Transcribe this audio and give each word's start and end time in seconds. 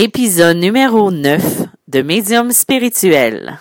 Épisode 0.00 0.58
numéro 0.58 1.10
9 1.10 1.64
de 1.88 2.02
Médium 2.02 2.52
spirituel. 2.52 3.58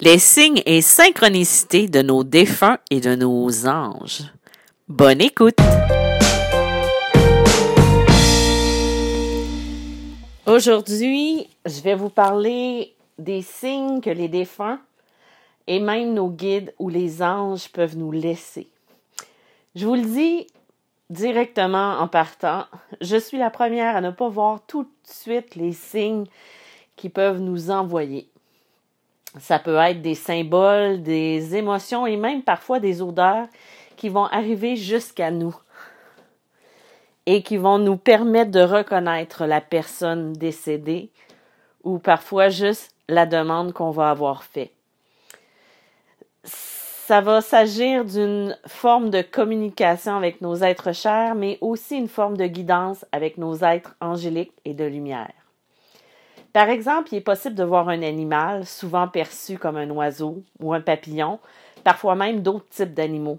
Les 0.00 0.18
signes 0.18 0.62
et 0.64 0.80
synchronicités 0.80 1.86
de 1.86 2.00
nos 2.00 2.24
défunts 2.24 2.78
et 2.90 2.98
de 2.98 3.14
nos 3.14 3.66
anges. 3.66 4.22
Bonne 4.88 5.20
écoute! 5.20 5.58
Aujourd'hui, 10.46 11.46
je 11.66 11.82
vais 11.82 11.94
vous 11.94 12.08
parler 12.08 12.94
des 13.18 13.42
signes 13.42 14.00
que 14.00 14.08
les 14.08 14.28
défunts 14.28 14.80
et 15.66 15.78
même 15.78 16.14
nos 16.14 16.30
guides 16.30 16.72
ou 16.78 16.88
les 16.88 17.22
anges 17.22 17.68
peuvent 17.68 17.98
nous 17.98 18.12
laisser. 18.12 18.70
Je 19.74 19.84
vous 19.84 19.96
le 19.96 20.06
dis, 20.06 20.46
directement 21.10 21.98
en 21.98 22.08
partant. 22.08 22.64
Je 23.02 23.18
suis 23.18 23.36
la 23.36 23.50
première 23.50 23.94
à 23.94 24.00
ne 24.00 24.10
pas 24.10 24.30
voir 24.30 24.60
tout 24.66 24.88
de 25.06 25.12
suite 25.12 25.54
les 25.54 25.72
signes 25.72 26.26
qui 26.96 27.08
peuvent 27.08 27.40
nous 27.40 27.70
envoyer. 27.70 28.28
Ça 29.38 29.58
peut 29.58 29.76
être 29.76 30.02
des 30.02 30.14
symboles, 30.14 31.02
des 31.02 31.56
émotions 31.56 32.06
et 32.06 32.16
même 32.16 32.42
parfois 32.42 32.80
des 32.80 33.02
odeurs 33.02 33.46
qui 33.96 34.08
vont 34.08 34.24
arriver 34.26 34.76
jusqu'à 34.76 35.30
nous 35.30 35.54
et 37.26 37.42
qui 37.42 37.56
vont 37.56 37.78
nous 37.78 37.96
permettre 37.96 38.50
de 38.50 38.60
reconnaître 38.60 39.44
la 39.46 39.60
personne 39.60 40.32
décédée 40.32 41.10
ou 41.84 41.98
parfois 41.98 42.48
juste 42.48 42.94
la 43.08 43.26
demande 43.26 43.72
qu'on 43.72 43.90
va 43.90 44.10
avoir 44.10 44.42
faite 44.44 44.75
ça 47.06 47.20
va 47.20 47.40
s'agir 47.40 48.04
d'une 48.04 48.58
forme 48.66 49.10
de 49.10 49.22
communication 49.22 50.16
avec 50.16 50.40
nos 50.40 50.56
êtres 50.56 50.92
chers, 50.92 51.36
mais 51.36 51.56
aussi 51.60 51.96
une 51.96 52.08
forme 52.08 52.36
de 52.36 52.48
guidance 52.48 53.06
avec 53.12 53.38
nos 53.38 53.58
êtres 53.58 53.94
angéliques 54.00 54.58
et 54.64 54.74
de 54.74 54.82
lumière. 54.82 55.30
Par 56.52 56.68
exemple, 56.68 57.10
il 57.12 57.18
est 57.18 57.20
possible 57.20 57.54
de 57.54 57.62
voir 57.62 57.88
un 57.88 58.02
animal, 58.02 58.66
souvent 58.66 59.06
perçu 59.06 59.56
comme 59.56 59.76
un 59.76 59.88
oiseau 59.90 60.42
ou 60.58 60.74
un 60.74 60.80
papillon, 60.80 61.38
parfois 61.84 62.16
même 62.16 62.42
d'autres 62.42 62.68
types 62.70 62.94
d'animaux. 62.94 63.38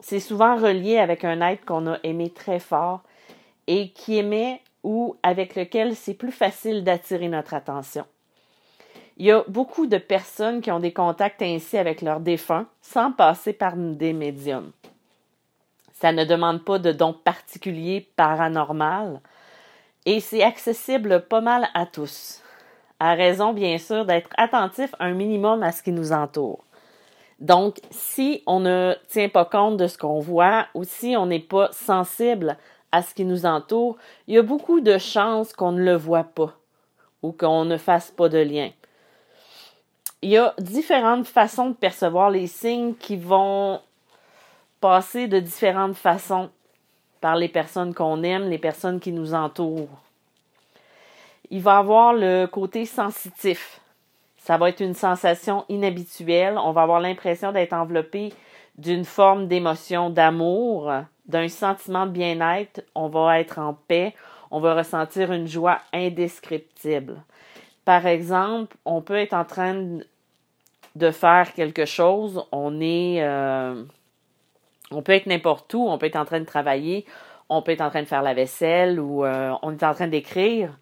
C'est 0.00 0.20
souvent 0.20 0.56
relié 0.56 0.98
avec 0.98 1.24
un 1.24 1.40
être 1.40 1.64
qu'on 1.64 1.86
a 1.86 1.96
aimé 2.02 2.28
très 2.28 2.58
fort 2.58 3.00
et 3.66 3.92
qui 3.92 4.18
aimait 4.18 4.60
ou 4.82 5.16
avec 5.22 5.56
lequel 5.56 5.96
c'est 5.96 6.12
plus 6.12 6.32
facile 6.32 6.84
d'attirer 6.84 7.28
notre 7.28 7.54
attention. 7.54 8.04
Il 9.20 9.26
y 9.26 9.32
a 9.32 9.44
beaucoup 9.48 9.86
de 9.86 9.98
personnes 9.98 10.62
qui 10.62 10.70
ont 10.70 10.80
des 10.80 10.94
contacts 10.94 11.42
ainsi 11.42 11.76
avec 11.76 12.00
leurs 12.00 12.20
défunts 12.20 12.66
sans 12.80 13.12
passer 13.12 13.52
par 13.52 13.76
des 13.76 14.14
médiums. 14.14 14.72
Ça 15.92 16.10
ne 16.10 16.24
demande 16.24 16.64
pas 16.64 16.78
de 16.78 16.90
dons 16.90 17.12
particuliers 17.12 18.08
paranormal 18.16 19.20
et 20.06 20.20
c'est 20.20 20.42
accessible 20.42 21.26
pas 21.28 21.42
mal 21.42 21.68
à 21.74 21.84
tous, 21.84 22.40
à 22.98 23.12
raison 23.12 23.52
bien 23.52 23.76
sûr 23.76 24.06
d'être 24.06 24.30
attentif 24.38 24.94
un 25.00 25.12
minimum 25.12 25.62
à 25.62 25.72
ce 25.72 25.82
qui 25.82 25.92
nous 25.92 26.12
entoure. 26.12 26.64
Donc, 27.40 27.76
si 27.90 28.42
on 28.46 28.60
ne 28.60 28.94
tient 29.08 29.28
pas 29.28 29.44
compte 29.44 29.76
de 29.76 29.86
ce 29.86 29.98
qu'on 29.98 30.20
voit 30.20 30.66
ou 30.72 30.84
si 30.84 31.14
on 31.18 31.26
n'est 31.26 31.40
pas 31.40 31.70
sensible 31.72 32.56
à 32.90 33.02
ce 33.02 33.12
qui 33.12 33.26
nous 33.26 33.44
entoure, 33.44 33.98
il 34.28 34.36
y 34.36 34.38
a 34.38 34.42
beaucoup 34.42 34.80
de 34.80 34.96
chances 34.96 35.52
qu'on 35.52 35.72
ne 35.72 35.84
le 35.84 35.94
voit 35.94 36.24
pas 36.24 36.54
ou 37.20 37.32
qu'on 37.32 37.66
ne 37.66 37.76
fasse 37.76 38.10
pas 38.10 38.30
de 38.30 38.38
lien 38.38 38.70
il 40.22 40.30
y 40.30 40.36
a 40.36 40.54
différentes 40.58 41.26
façons 41.26 41.70
de 41.70 41.74
percevoir 41.74 42.30
les 42.30 42.46
signes 42.46 42.94
qui 42.94 43.16
vont 43.16 43.80
passer 44.80 45.28
de 45.28 45.40
différentes 45.40 45.96
façons 45.96 46.50
par 47.20 47.36
les 47.36 47.48
personnes 47.48 47.94
qu'on 47.94 48.22
aime, 48.22 48.48
les 48.48 48.58
personnes 48.58 49.00
qui 49.00 49.12
nous 49.12 49.34
entourent. 49.34 49.88
Il 51.50 51.62
va 51.62 51.78
avoir 51.78 52.12
le 52.12 52.46
côté 52.46 52.84
sensitif. 52.84 53.80
Ça 54.38 54.56
va 54.56 54.68
être 54.68 54.80
une 54.80 54.94
sensation 54.94 55.64
inhabituelle. 55.68 56.56
On 56.58 56.72
va 56.72 56.82
avoir 56.82 57.00
l'impression 57.00 57.52
d'être 57.52 57.72
enveloppé 57.72 58.32
d'une 58.78 59.04
forme 59.04 59.48
d'émotion 59.48 60.08
d'amour, 60.10 60.90
d'un 61.26 61.48
sentiment 61.48 62.06
de 62.06 62.12
bien-être. 62.12 62.82
On 62.94 63.08
va 63.08 63.40
être 63.40 63.58
en 63.58 63.74
paix. 63.74 64.14
On 64.50 64.60
va 64.60 64.74
ressentir 64.74 65.32
une 65.32 65.46
joie 65.46 65.78
indescriptible. 65.92 67.22
Par 67.90 68.06
exemple, 68.06 68.76
on 68.84 69.02
peut 69.02 69.16
être 69.16 69.32
en 69.32 69.44
train 69.44 69.98
de 70.94 71.10
faire 71.10 71.52
quelque 71.54 71.86
chose, 71.86 72.40
euh, 72.52 73.84
on 74.92 75.02
peut 75.02 75.10
être 75.10 75.26
n'importe 75.26 75.74
où, 75.74 75.88
on 75.88 75.98
peut 75.98 76.06
être 76.06 76.14
en 76.14 76.24
train 76.24 76.38
de 76.38 76.44
travailler, 76.44 77.04
on 77.48 77.62
peut 77.62 77.72
être 77.72 77.80
en 77.80 77.90
train 77.90 78.02
de 78.02 78.06
faire 78.06 78.22
la 78.22 78.32
vaisselle 78.32 79.00
ou 79.00 79.24
euh, 79.24 79.52
on 79.62 79.72
est 79.72 79.82
en 79.82 79.92
train 79.92 80.06
d'écrire. 80.06 80.78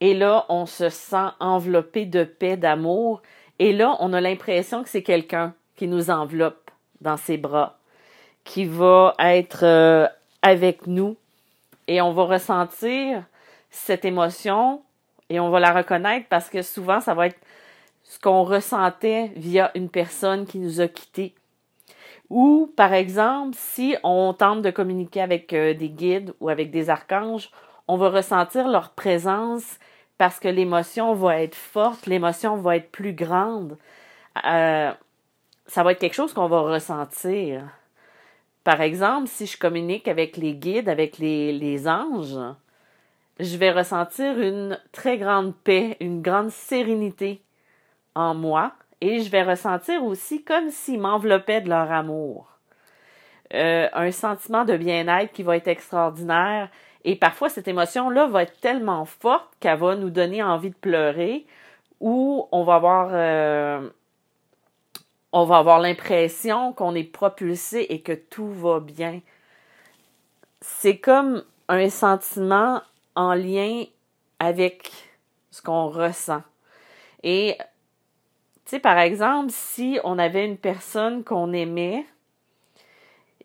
Et 0.00 0.12
là, 0.12 0.44
on 0.48 0.66
se 0.66 0.88
sent 0.88 1.28
enveloppé 1.38 2.04
de 2.04 2.24
paix, 2.24 2.56
d'amour. 2.56 3.22
Et 3.60 3.72
là, 3.72 3.96
on 4.00 4.12
a 4.12 4.20
l'impression 4.20 4.82
que 4.82 4.88
c'est 4.88 5.04
quelqu'un 5.04 5.54
qui 5.76 5.86
nous 5.86 6.10
enveloppe 6.10 6.72
dans 7.00 7.16
ses 7.16 7.36
bras, 7.36 7.78
qui 8.42 8.64
va 8.64 9.14
être 9.20 9.62
euh, 9.62 10.08
avec 10.42 10.88
nous. 10.88 11.16
Et 11.86 12.00
on 12.00 12.12
va 12.12 12.24
ressentir 12.24 13.22
cette 13.70 14.04
émotion 14.04 14.82
et 15.30 15.40
on 15.40 15.48
va 15.48 15.60
la 15.60 15.72
reconnaître 15.72 16.26
parce 16.28 16.50
que 16.50 16.60
souvent, 16.60 17.00
ça 17.00 17.14
va 17.14 17.28
être 17.28 17.38
ce 18.02 18.18
qu'on 18.18 18.42
ressentait 18.42 19.30
via 19.36 19.70
une 19.76 19.88
personne 19.88 20.44
qui 20.44 20.58
nous 20.58 20.80
a 20.80 20.88
quittés. 20.88 21.34
Ou, 22.28 22.72
par 22.76 22.92
exemple, 22.92 23.56
si 23.58 23.96
on 24.02 24.34
tente 24.34 24.62
de 24.62 24.70
communiquer 24.70 25.20
avec 25.20 25.52
euh, 25.52 25.74
des 25.74 25.88
guides 25.88 26.34
ou 26.40 26.48
avec 26.48 26.70
des 26.70 26.90
archanges, 26.90 27.50
on 27.88 27.96
va 27.96 28.10
ressentir 28.10 28.68
leur 28.68 28.90
présence 28.90 29.78
parce 30.18 30.38
que 30.38 30.48
l'émotion 30.48 31.14
va 31.14 31.40
être 31.40 31.54
forte, 31.54 32.06
l'émotion 32.06 32.56
va 32.56 32.76
être 32.76 32.90
plus 32.90 33.14
grande. 33.14 33.78
Euh, 34.44 34.92
ça 35.66 35.82
va 35.82 35.92
être 35.92 36.00
quelque 36.00 36.14
chose 36.14 36.32
qu'on 36.32 36.48
va 36.48 36.60
ressentir. 36.60 37.62
Par 38.64 38.80
exemple, 38.80 39.28
si 39.28 39.46
je 39.46 39.56
communique 39.56 40.08
avec 40.08 40.36
les 40.36 40.54
guides, 40.54 40.88
avec 40.88 41.18
les, 41.18 41.52
les 41.52 41.88
anges, 41.88 42.38
je 43.40 43.56
vais 43.56 43.70
ressentir 43.70 44.38
une 44.38 44.78
très 44.92 45.18
grande 45.18 45.54
paix, 45.54 45.96
une 46.00 46.22
grande 46.22 46.50
sérénité 46.50 47.42
en 48.14 48.34
moi 48.34 48.72
et 49.00 49.20
je 49.20 49.30
vais 49.30 49.42
ressentir 49.42 50.04
aussi 50.04 50.44
comme 50.44 50.70
s'ils 50.70 51.00
m'enveloppaient 51.00 51.60
de 51.60 51.70
leur 51.70 51.90
amour. 51.90 52.58
Euh, 53.54 53.88
un 53.92 54.12
sentiment 54.12 54.64
de 54.64 54.76
bien-être 54.76 55.32
qui 55.32 55.42
va 55.42 55.56
être 55.56 55.68
extraordinaire. 55.68 56.68
Et 57.04 57.16
parfois, 57.16 57.48
cette 57.48 57.66
émotion-là 57.66 58.26
va 58.26 58.42
être 58.42 58.60
tellement 58.60 59.04
forte 59.06 59.48
qu'elle 59.58 59.78
va 59.78 59.96
nous 59.96 60.10
donner 60.10 60.42
envie 60.42 60.70
de 60.70 60.76
pleurer 60.76 61.46
ou 61.98 62.46
on 62.52 62.62
va 62.62 62.74
avoir, 62.76 63.08
euh, 63.12 63.88
on 65.32 65.44
va 65.46 65.58
avoir 65.58 65.80
l'impression 65.80 66.72
qu'on 66.72 66.94
est 66.94 67.04
propulsé 67.04 67.86
et 67.88 68.02
que 68.02 68.12
tout 68.12 68.50
va 68.50 68.80
bien. 68.80 69.20
C'est 70.60 70.98
comme 70.98 71.42
un 71.68 71.88
sentiment 71.88 72.82
en 73.14 73.34
lien 73.34 73.84
avec 74.38 74.90
ce 75.50 75.62
qu'on 75.62 75.88
ressent. 75.88 76.42
Et 77.22 77.56
tu 77.58 78.76
sais, 78.76 78.78
par 78.78 78.98
exemple, 78.98 79.50
si 79.50 79.98
on 80.04 80.18
avait 80.18 80.46
une 80.46 80.56
personne 80.56 81.24
qu'on 81.24 81.52
aimait 81.52 82.06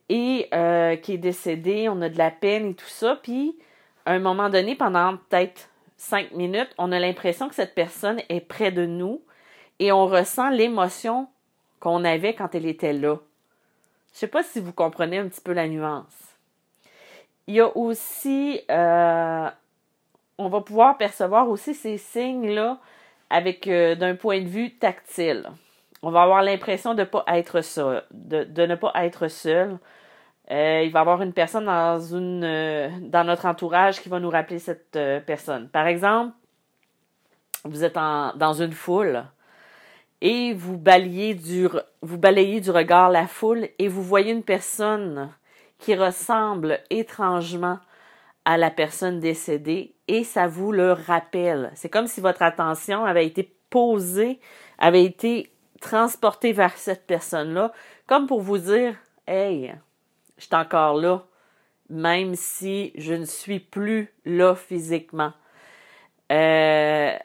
et 0.10 0.48
euh, 0.54 0.96
qui 0.96 1.14
est 1.14 1.18
décédée, 1.18 1.90
on 1.90 2.02
a 2.02 2.10
de 2.10 2.18
la 2.18 2.32
peine 2.32 2.70
et 2.70 2.74
tout 2.76 2.86
ça, 2.88 3.20
puis 3.22 3.58
à 4.06 4.12
un 4.14 4.20
moment 4.20 4.50
donné, 4.50 4.76
pendant 4.76 5.18
peut-être 5.18 5.70
cinq 5.98 6.32
minutes, 6.32 6.70
on 6.78 6.92
a 6.92 7.00
l'impression 7.00 7.50
que 7.50 7.56
cette 7.56 7.76
personne 7.76 8.22
est 8.30 8.42
près 8.42 8.72
de 8.72 8.86
nous 8.86 9.22
et 9.80 9.92
on 9.92 10.06
ressent 10.06 10.50
l'émotion 10.50 11.28
qu'on 11.80 12.04
avait 12.04 12.36
quand 12.36 12.56
elle 12.56 12.66
était 12.66 12.94
là. 12.94 13.18
Je 14.14 14.20
sais 14.20 14.28
pas 14.28 14.44
si 14.44 14.60
vous 14.60 14.74
comprenez 14.74 15.18
un 15.18 15.28
petit 15.28 15.42
peu 15.42 15.54
la 15.54 15.68
nuance. 15.68 16.35
Il 17.48 17.56
y 17.56 17.60
a 17.60 17.78
aussi, 17.78 18.60
euh, 18.72 19.50
on 20.38 20.50
va 20.50 20.62
pouvoir 20.62 20.98
percevoir 20.98 21.48
aussi 21.48 21.76
ces 21.76 21.98
signes-là 21.98 22.80
avec 23.30 23.68
euh, 23.68 23.96
d'un 23.96 24.16
point 24.16 24.42
de 24.42 24.48
vue 24.48 24.72
tactile. 24.72 25.50
On 26.02 26.12
va 26.12 26.24
avoir 26.24 26.42
l'impression 26.42 26.96
de 26.96 27.04
pas 27.04 27.24
être 27.28 27.62
seul, 27.62 28.04
de, 28.12 28.66
ne 28.66 28.76
pas 28.76 28.92
être 28.96 29.28
seul. 29.28 29.78
Euh, 30.52 30.84
il 30.86 30.92
va 30.92 31.00
y 31.00 31.02
avoir 31.02 31.22
une 31.22 31.34
personne 31.34 31.66
dans 31.66 32.00
une 32.00 33.10
dans 33.10 33.24
notre 33.24 33.46
entourage 33.48 34.02
qui 34.02 34.10
va 34.10 34.20
nous 34.20 34.30
rappeler 34.30 34.60
cette 34.60 34.98
personne. 35.26 35.70
Par 35.70 35.88
exemple, 35.88 36.34
vous 37.64 37.84
êtes 37.84 37.96
dans 37.96 38.54
une 38.54 38.74
foule 38.74 39.24
et 40.22 40.54
vous 40.54 40.78
du 40.78 41.68
vous 42.02 42.18
balayez 42.18 42.62
du 42.62 42.72
regard 42.72 43.10
la 43.10 43.28
foule 43.28 43.70
et 43.80 43.88
vous 43.88 44.04
voyez 44.04 44.32
une 44.32 44.44
personne 44.44 45.32
qui 45.80 45.96
ressemble 45.96 46.80
étrangement 46.90 47.80
à 48.46 48.58
la 48.58 48.70
personne 48.70 49.20
décédée 49.20 49.96
et 50.08 50.24
ça 50.24 50.48
vous 50.48 50.72
le 50.72 50.94
rappelle. 50.94 51.72
C'est 51.76 51.90
comme 51.90 52.08
si 52.08 52.22
votre 52.22 52.44
attention 52.44 53.06
avait 53.06 53.26
été 53.26 53.52
posée, 53.70 54.40
avait 54.78 55.04
été 55.04 55.52
transportée 55.82 56.54
vers 56.54 56.78
cette 56.78 57.06
personne-là, 57.06 57.74
comme 58.08 58.28
pour 58.28 58.42
vous 58.42 58.58
dire 58.58 58.96
Hey, 59.28 59.74
je 60.38 60.46
suis 60.46 60.56
encore 60.56 60.96
là, 60.96 61.24
même 61.90 62.36
si 62.36 62.92
je 62.96 63.14
ne 63.14 63.26
suis 63.26 63.60
plus 63.60 64.14
là 64.26 64.56
physiquement. 64.56 65.34
Euh, 66.32 67.16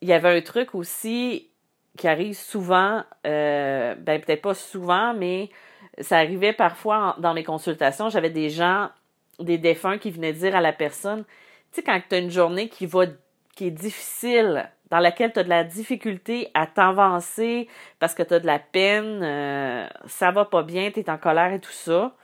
il 0.00 0.08
y 0.08 0.12
avait 0.12 0.36
un 0.36 0.40
truc 0.40 0.74
aussi 0.74 1.50
qui 1.96 2.08
arrive 2.08 2.36
souvent, 2.36 3.04
euh, 3.26 3.94
ben 3.96 4.20
peut-être 4.20 4.42
pas 4.42 4.54
souvent, 4.54 5.12
mais 5.12 5.50
ça 6.00 6.18
arrivait 6.18 6.52
parfois 6.52 7.16
dans 7.18 7.34
mes 7.34 7.44
consultations. 7.44 8.08
J'avais 8.08 8.30
des 8.30 8.50
gens, 8.50 8.90
des 9.38 9.58
défunts 9.58 9.98
qui 9.98 10.10
venaient 10.10 10.32
dire 10.32 10.56
à 10.56 10.60
la 10.60 10.72
personne, 10.72 11.24
tu 11.72 11.76
sais, 11.76 11.82
quand 11.82 12.00
tu 12.08 12.14
as 12.14 12.18
une 12.18 12.30
journée 12.30 12.68
qui 12.68 12.86
va, 12.86 13.06
qui 13.54 13.66
est 13.66 13.70
difficile, 13.70 14.68
dans 14.90 14.98
laquelle 14.98 15.32
tu 15.32 15.38
as 15.38 15.44
de 15.44 15.48
la 15.48 15.64
difficulté 15.64 16.50
à 16.54 16.66
t'avancer 16.66 17.68
parce 17.98 18.14
que 18.14 18.22
tu 18.22 18.34
as 18.34 18.40
de 18.40 18.46
la 18.46 18.58
peine, 18.58 19.22
euh, 19.22 19.86
ça 20.06 20.30
va 20.32 20.44
pas 20.44 20.62
bien, 20.62 20.90
tu 20.90 21.00
es 21.00 21.10
en 21.10 21.18
colère 21.18 21.52
et 21.52 21.60
tout 21.60 21.70
ça. 21.70 22.14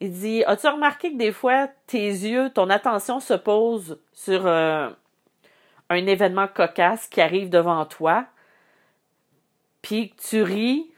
Il 0.00 0.12
dit 0.12 0.44
As-tu 0.44 0.68
remarqué 0.68 1.12
que 1.12 1.16
des 1.16 1.32
fois, 1.32 1.68
tes 1.86 2.06
yeux, 2.06 2.50
ton 2.50 2.70
attention 2.70 3.20
se 3.20 3.34
pose 3.34 3.98
sur 4.12 4.46
euh, 4.46 4.90
un 5.88 6.06
événement 6.06 6.46
cocasse 6.46 7.08
qui 7.08 7.20
arrive 7.20 7.48
devant 7.48 7.84
toi, 7.86 8.26
puis 9.80 10.14
tu 10.28 10.42
ris, 10.42 10.90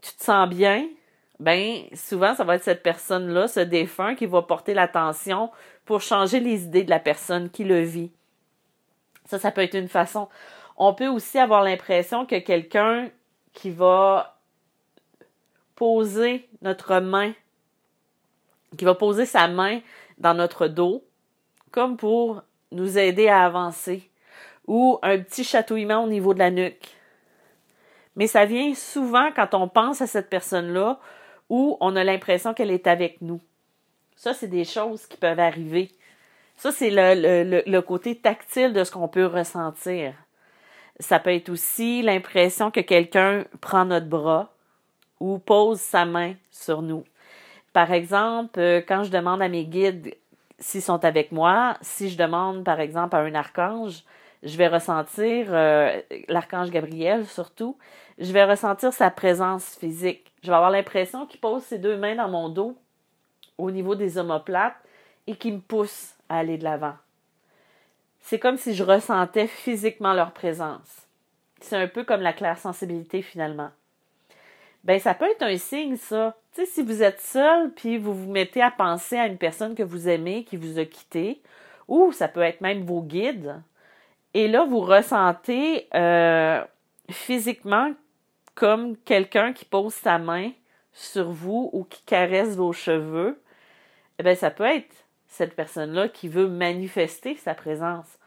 tu 0.00 0.12
te 0.14 0.22
sens 0.22 0.48
bien, 0.48 0.86
ben 1.40 1.84
souvent 1.94 2.34
ça 2.34 2.44
va 2.44 2.56
être 2.56 2.64
cette 2.64 2.82
personne-là, 2.82 3.48
ce 3.48 3.60
défunt, 3.60 4.14
qui 4.14 4.26
va 4.26 4.42
porter 4.42 4.74
l'attention 4.74 5.50
pour 5.86 6.02
changer 6.02 6.38
les 6.38 6.64
idées 6.64 6.84
de 6.84 6.90
la 6.90 7.00
personne 7.00 7.50
qui 7.50 7.64
le 7.64 7.80
vit. 7.80 8.12
Ça, 9.24 9.38
ça 9.38 9.50
peut 9.50 9.62
être 9.62 9.76
une 9.76 9.88
façon. 9.88 10.28
On 10.76 10.94
peut 10.94 11.08
aussi 11.08 11.38
avoir 11.38 11.62
l'impression 11.62 12.26
que 12.26 12.38
quelqu'un 12.38 13.08
qui 13.52 13.70
va 13.70 14.36
poser 15.76 16.46
notre 16.60 17.00
main, 17.00 17.32
qui 18.76 18.84
va 18.84 18.94
poser 18.94 19.24
sa 19.24 19.48
main 19.48 19.80
dans 20.18 20.34
notre 20.34 20.68
dos, 20.68 21.02
comme 21.70 21.96
pour 21.96 22.42
nous 22.70 22.98
aider 22.98 23.28
à 23.28 23.44
avancer, 23.44 24.10
ou 24.66 24.98
un 25.02 25.18
petit 25.18 25.42
chatouillement 25.42 26.04
au 26.04 26.06
niveau 26.06 26.34
de 26.34 26.38
la 26.38 26.50
nuque. 26.50 26.96
Mais 28.16 28.26
ça 28.26 28.44
vient 28.44 28.74
souvent 28.74 29.30
quand 29.34 29.54
on 29.54 29.68
pense 29.68 30.02
à 30.02 30.06
cette 30.06 30.28
personne-là 30.28 31.00
ou 31.50 31.76
on 31.80 31.96
a 31.96 32.04
l'impression 32.04 32.54
qu'elle 32.54 32.70
est 32.70 32.86
avec 32.86 33.20
nous. 33.20 33.40
Ça, 34.16 34.32
c'est 34.32 34.48
des 34.48 34.64
choses 34.64 35.06
qui 35.06 35.18
peuvent 35.18 35.40
arriver. 35.40 35.90
Ça, 36.56 36.72
c'est 36.72 36.90
le, 36.90 37.80
côté 37.80 38.16
tactile 38.16 38.72
de 38.72 38.84
ce 38.84 38.92
qu'on 38.92 39.08
peut 39.08 39.26
ressentir. 39.26 40.14
Ça 40.98 41.18
peut 41.18 41.34
être 41.34 41.48
aussi 41.48 42.02
l'impression 42.02 42.70
que 42.70 42.80
quelqu'un 42.80 43.44
prend 43.60 43.84
notre 43.84 44.06
bras 44.06 44.52
ou 45.18 45.38
pose 45.38 45.80
sa 45.80 46.04
main 46.04 46.34
sur 46.50 46.82
nous. 46.82 47.04
Par 47.72 47.92
exemple, 47.92 48.58
euh, 48.60 48.82
quand 48.86 49.04
je 49.04 49.10
demande 49.10 49.42
à 49.42 49.48
mes 49.48 49.64
guides 49.64 50.14
s'ils 50.58 50.82
sont 50.82 51.04
avec 51.04 51.32
moi, 51.32 51.76
si 51.80 52.10
je 52.10 52.18
demande 52.18 52.64
par 52.64 52.80
exemple 52.80 53.16
à 53.16 53.20
un 53.20 53.34
archange, 53.34 54.02
je 54.42 54.56
vais 54.56 54.68
ressentir, 54.68 55.46
euh, 55.50 56.00
l'archange 56.28 56.70
Gabriel 56.70 57.26
surtout, 57.26 57.76
je 58.20 58.32
vais 58.32 58.44
ressentir 58.44 58.92
sa 58.92 59.10
présence 59.10 59.76
physique. 59.76 60.30
Je 60.42 60.50
vais 60.50 60.56
avoir 60.56 60.70
l'impression 60.70 61.26
qu'il 61.26 61.40
pose 61.40 61.62
ses 61.62 61.78
deux 61.78 61.96
mains 61.96 62.16
dans 62.16 62.28
mon 62.28 62.50
dos 62.50 62.76
au 63.56 63.70
niveau 63.70 63.94
des 63.94 64.18
omoplates 64.18 64.76
et 65.26 65.36
qu'il 65.36 65.54
me 65.54 65.60
pousse 65.60 66.14
à 66.28 66.38
aller 66.38 66.58
de 66.58 66.64
l'avant. 66.64 66.94
C'est 68.20 68.38
comme 68.38 68.58
si 68.58 68.74
je 68.74 68.84
ressentais 68.84 69.46
physiquement 69.46 70.12
leur 70.12 70.32
présence. 70.32 71.06
C'est 71.60 71.76
un 71.76 71.88
peu 71.88 72.04
comme 72.04 72.20
la 72.20 72.34
claire 72.34 72.58
sensibilité 72.58 73.22
finalement. 73.22 73.70
Ben 74.84 74.98
ça 75.00 75.14
peut 75.14 75.30
être 75.30 75.42
un 75.42 75.56
signe 75.56 75.96
ça. 75.96 76.36
Tu 76.54 76.60
sais 76.60 76.66
si 76.66 76.82
vous 76.82 77.02
êtes 77.02 77.20
seul 77.20 77.70
puis 77.72 77.96
vous 77.96 78.14
vous 78.14 78.30
mettez 78.30 78.62
à 78.62 78.70
penser 78.70 79.16
à 79.16 79.26
une 79.26 79.38
personne 79.38 79.74
que 79.74 79.82
vous 79.82 80.08
aimez 80.08 80.44
qui 80.44 80.56
vous 80.56 80.78
a 80.78 80.84
quitté 80.84 81.40
ou 81.88 82.12
ça 82.12 82.28
peut 82.28 82.42
être 82.42 82.60
même 82.60 82.84
vos 82.84 83.02
guides. 83.02 83.62
Et 84.34 84.46
là 84.46 84.64
vous 84.64 84.80
ressentez 84.80 85.88
euh, 85.94 86.62
physiquement 87.10 87.92
comme 88.60 88.98
quelqu'un 88.98 89.54
qui 89.54 89.64
pose 89.64 89.94
sa 89.94 90.18
main 90.18 90.50
sur 90.92 91.30
vous 91.30 91.70
ou 91.72 91.82
qui 91.82 92.02
caresse 92.02 92.56
vos 92.56 92.74
cheveux. 92.74 93.40
Eh 94.18 94.22
bien, 94.22 94.34
ça 94.34 94.50
peut 94.50 94.64
être 94.64 94.94
cette 95.28 95.56
personne-là 95.56 96.10
qui 96.10 96.28
veut 96.28 96.46
manifester 96.46 97.36
sa 97.36 97.54
présence. 97.54 98.18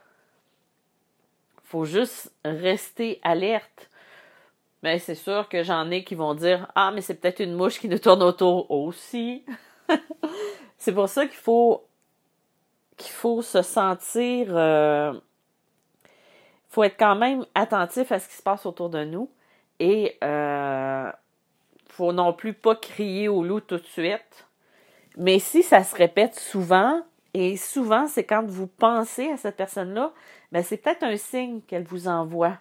faut 1.62 1.84
juste 1.84 2.32
rester 2.44 3.20
alerte. 3.22 3.88
Mais 4.82 4.98
c'est 4.98 5.14
sûr 5.14 5.48
que 5.48 5.62
j'en 5.62 5.88
ai 5.92 6.02
qui 6.02 6.16
vont 6.16 6.34
dire 6.34 6.66
Ah, 6.74 6.90
mais 6.92 7.00
c'est 7.00 7.14
peut-être 7.14 7.38
une 7.38 7.54
mouche 7.54 7.78
qui 7.78 7.88
nous 7.88 8.00
tourne 8.00 8.24
autour 8.24 8.68
aussi. 8.72 9.44
c'est 10.78 10.92
pour 10.92 11.08
ça 11.08 11.26
qu'il 11.26 11.38
faut 11.38 11.86
qu'il 12.96 13.12
faut 13.12 13.40
se 13.40 13.62
sentir 13.62 14.48
Il 14.48 14.56
euh, 14.56 15.12
faut 16.70 16.82
être 16.82 16.98
quand 16.98 17.14
même 17.14 17.46
attentif 17.54 18.10
à 18.10 18.18
ce 18.18 18.28
qui 18.28 18.34
se 18.34 18.42
passe 18.42 18.66
autour 18.66 18.90
de 18.90 19.04
nous 19.04 19.30
et 19.80 20.16
euh, 20.22 21.10
faut 21.88 22.12
non 22.12 22.32
plus 22.32 22.52
pas 22.52 22.76
crier 22.76 23.28
au 23.28 23.42
loup 23.42 23.60
tout 23.60 23.78
de 23.78 23.86
suite 23.86 24.46
mais 25.16 25.38
si 25.38 25.62
ça 25.62 25.84
se 25.84 25.94
répète 25.94 26.34
souvent, 26.34 27.02
et 27.34 27.56
souvent 27.56 28.06
c'est 28.06 28.24
quand 28.24 28.44
vous 28.46 28.66
pensez 28.66 29.30
à 29.30 29.36
cette 29.36 29.56
personne-là, 29.56 30.12
ben 30.52 30.62
c'est 30.62 30.76
peut-être 30.76 31.04
un 31.04 31.16
signe 31.16 31.60
qu'elle 31.62 31.84
vous 31.84 32.08
envoie. 32.08 32.58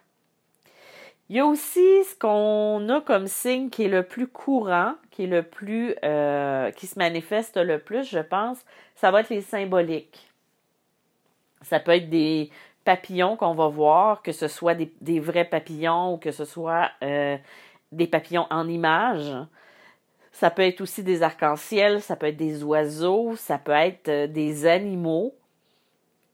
Il 1.29 1.37
y 1.37 1.39
a 1.39 1.45
aussi 1.45 2.03
ce 2.03 2.15
qu'on 2.15 2.87
a 2.89 3.01
comme 3.01 3.27
signe 3.27 3.69
qui 3.69 3.83
est 3.83 3.89
le 3.89 4.03
plus 4.03 4.27
courant, 4.27 4.95
qui 5.09 5.23
est 5.23 5.27
le 5.27 5.41
plus 5.41 5.95
euh, 6.03 6.69
qui 6.71 6.85
se 6.85 6.99
manifeste 6.99 7.57
le 7.57 7.79
plus, 7.79 8.03
je 8.03 8.19
pense, 8.19 8.63
ça 8.95 9.09
va 9.09 9.21
être 9.21 9.29
les 9.29 9.41
symboliques. 9.41 10.29
Ça 11.61 11.79
peut 11.79 11.91
être 11.91 12.09
des 12.09 12.51
papillons 12.83 13.35
qu'on 13.35 13.53
va 13.53 13.67
voir, 13.67 14.21
que 14.21 14.31
ce 14.31 14.47
soit 14.47 14.75
des, 14.75 15.19
vrais 15.19 15.45
papillons 15.45 16.13
ou 16.13 16.17
que 16.17 16.31
ce 16.31 16.45
soit 16.45 16.91
euh, 17.03 17.37
des 17.91 18.07
papillons 18.07 18.47
en 18.49 18.67
images. 18.67 19.33
Ça 20.31 20.49
peut 20.49 20.63
être 20.63 20.81
aussi 20.81 21.03
des 21.03 21.21
arcs-en-ciel, 21.21 22.01
ça 22.01 22.15
peut 22.15 22.27
être 22.27 22.37
des 22.37 22.63
oiseaux, 22.63 23.35
ça 23.35 23.57
peut 23.57 23.71
être 23.71 24.09
euh, 24.09 24.27
des 24.27 24.65
animaux. 24.65 25.35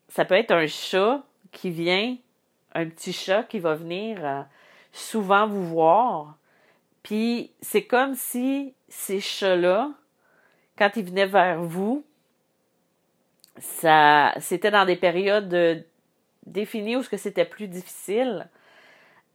Ça 0.07 0.25
peut 0.25 0.35
être 0.35 0.51
un 0.51 0.67
chat 0.67 1.21
qui 1.51 1.69
vient, 1.69 2.15
un 2.73 2.87
petit 2.87 3.13
chat 3.13 3.43
qui 3.43 3.59
va 3.59 3.75
venir 3.75 4.25
euh, 4.25 4.41
souvent 4.91 5.47
vous 5.47 5.67
voir. 5.67 6.37
Puis 7.03 7.51
c'est 7.61 7.83
comme 7.83 8.15
si 8.15 8.73
ces 8.87 9.19
chats-là, 9.19 9.91
quand 10.77 10.91
ils 10.95 11.05
venaient 11.05 11.25
vers 11.25 11.61
vous, 11.61 12.03
ça 13.59 14.33
c'était 14.39 14.71
dans 14.71 14.85
des 14.85 14.95
périodes 14.95 15.85
euh, 16.49 16.51
définies 16.51 16.95
où 16.95 17.03
c'était 17.03 17.45
plus 17.45 17.67
difficile. 17.67 18.47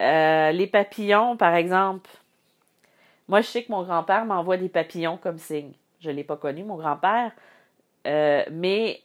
les 0.01 0.69
papillons, 0.71 1.37
par 1.37 1.55
exemple, 1.55 2.11
moi, 3.29 3.41
je 3.41 3.47
sais 3.47 3.63
que 3.63 3.73
mon 3.73 3.83
grand-père 3.83 4.25
m'envoie 4.27 4.57
des 4.57 4.69
papillons 4.69 5.17
comme 5.17 5.39
signe. 5.39 5.73
Je 6.01 6.11
ne 6.11 6.17
l'ai 6.17 6.25
pas 6.25 6.37
connu, 6.37 6.65
mon 6.65 6.77
grand-père, 6.77 7.33
euh, 8.07 8.45
mais 8.51 9.01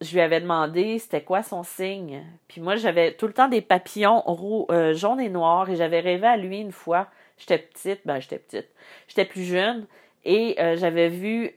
je 0.00 0.12
lui 0.12 0.20
avais 0.20 0.40
demandé 0.40 0.98
c'était 0.98 1.22
quoi 1.22 1.42
son 1.44 1.62
signe. 1.62 2.24
Puis 2.48 2.60
moi, 2.60 2.74
j'avais 2.74 3.14
tout 3.14 3.28
le 3.28 3.32
temps 3.32 3.48
des 3.48 3.60
papillons 3.60 4.24
euh, 4.70 4.94
jaunes 4.94 5.20
et 5.20 5.28
noirs 5.28 5.70
et 5.70 5.76
j'avais 5.76 6.00
rêvé 6.00 6.26
à 6.26 6.36
lui 6.36 6.58
une 6.58 6.72
fois. 6.72 7.06
J'étais 7.38 7.58
petite, 7.58 8.00
ben 8.04 8.18
j'étais 8.18 8.38
petite. 8.38 8.68
J'étais 9.06 9.24
plus 9.24 9.44
jeune 9.44 9.86
et 10.24 10.60
euh, 10.60 10.76
j'avais 10.76 11.08
vu 11.08 11.52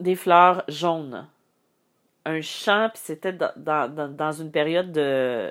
des 0.00 0.14
fleurs 0.14 0.64
jaunes. 0.68 1.26
Un 2.28 2.42
champ, 2.42 2.90
puis 2.92 3.00
c'était 3.02 3.32
dans, 3.32 4.32
une 4.32 4.50
période 4.50 4.92
de, 4.92 5.50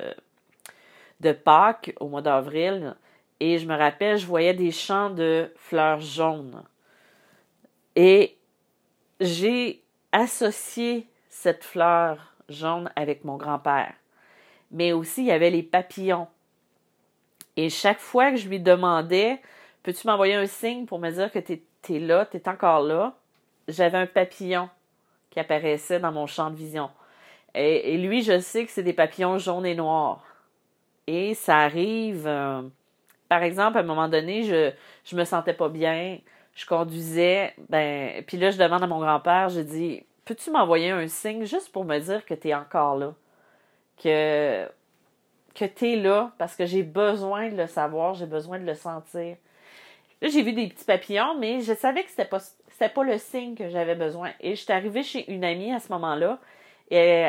de 1.22 1.31
Pâques 1.31 1.96
au 2.00 2.07
mois 2.07 2.22
d'avril. 2.22 2.96
Et 3.39 3.57
je 3.57 3.65
me 3.65 3.75
rappelle, 3.75 4.17
je 4.17 4.27
voyais 4.27 4.53
des 4.53 4.72
champs 4.72 5.10
de 5.10 5.51
fleurs 5.55 6.01
jaunes. 6.01 6.62
Et 7.96 8.38
j'ai 9.19 9.81
associé 10.12 11.07
cette 11.29 11.63
fleur 11.63 12.36
jaune 12.48 12.91
avec 12.96 13.24
mon 13.24 13.38
grand-père. 13.38 13.93
Mais 14.69 14.91
aussi, 14.91 15.22
il 15.22 15.27
y 15.27 15.31
avait 15.31 15.50
les 15.50 15.63
papillons. 15.63 16.27
Et 17.55 17.69
chaque 17.69 18.00
fois 18.00 18.29
que 18.29 18.38
je 18.38 18.48
lui 18.48 18.60
demandais, 18.60 19.41
peux-tu 19.81 20.05
m'envoyer 20.05 20.36
un 20.36 20.46
signe 20.46 20.86
pour 20.86 21.00
me 21.00 21.10
dire 21.10 21.31
que 21.31 21.39
tu 21.39 21.60
es, 21.89 22.00
là, 22.00 22.27
tu 22.27 22.38
es 22.38 22.48
encore 22.48 22.81
là, 22.81 23.15
j'avais 23.67 23.98
un 23.98 24.05
papillon 24.05 24.69
qui 25.29 25.39
apparaissait 25.39 26.00
dans 26.00 26.12
mon 26.12 26.27
champ 26.27 26.50
de 26.50 26.55
vision. 26.55 26.89
Et, 27.55 27.98
lui, 27.98 28.22
je 28.22 28.39
sais 28.39 28.65
que 28.65 28.72
c'est 28.72 28.84
des 28.84 28.93
papillons 28.93 29.39
jaunes 29.39 29.65
et 29.65 29.74
noirs. 29.74 30.24
Et 31.07 31.34
ça 31.34 31.57
arrive, 31.57 32.27
euh, 32.27 32.62
par 33.29 33.41
exemple, 33.41 33.77
à 33.77 33.81
un 33.81 33.84
moment 33.84 34.07
donné, 34.07 34.43
je, 34.43 34.72
je 35.05 35.15
me 35.15 35.24
sentais 35.24 35.53
pas 35.53 35.69
bien, 35.69 36.19
je 36.53 36.65
conduisais, 36.65 37.53
ben, 37.69 38.24
puis 38.25 38.38
là, 38.38 38.51
je 38.51 38.57
demande 38.57 38.84
à 38.84 38.88
mon 38.88 39.00
grand-père, 39.00 39.50
je 39.50 39.62
dis, 39.62 40.03
peux-tu 40.25 40.51
m'envoyer 40.51 40.91
un 40.91 41.07
signe 41.07 41.46
juste 41.46 41.72
pour 41.72 41.86
me 41.86 41.98
dire 42.00 42.25
que 42.25 42.34
tu 42.34 42.50
es 42.50 42.53
encore 42.53 42.98
là? 42.98 43.13
Que, 44.01 44.67
que 45.55 45.65
tu 45.65 45.93
es 45.93 45.96
là 45.96 46.31
parce 46.38 46.55
que 46.55 46.65
j'ai 46.65 46.84
besoin 46.84 47.50
de 47.50 47.55
le 47.55 47.67
savoir, 47.67 48.13
j'ai 48.13 48.25
besoin 48.25 48.60
de 48.60 48.65
le 48.65 48.75
sentir. 48.75 49.38
Là, 50.22 50.29
j'ai 50.29 50.41
vu 50.43 50.53
des 50.53 50.67
petits 50.67 50.86
papillons, 50.86 51.38
mais 51.39 51.62
je 51.62 51.74
savais 51.74 52.03
que 52.03 52.10
c'était 52.10 52.25
pas, 52.25 52.39
c'était 52.77 52.93
pas 52.93 53.03
le 53.03 53.17
signe 53.17 53.55
que 53.55 53.69
j'avais 53.69 53.96
besoin. 53.96 54.29
Et 54.39 54.51
je 54.51 54.62
suis 54.62 54.72
arrivée 54.72 55.01
chez 55.01 55.31
une 55.31 55.43
amie 55.43 55.74
à 55.74 55.79
ce 55.79 55.91
moment-là, 55.93 56.38
et 56.91 57.27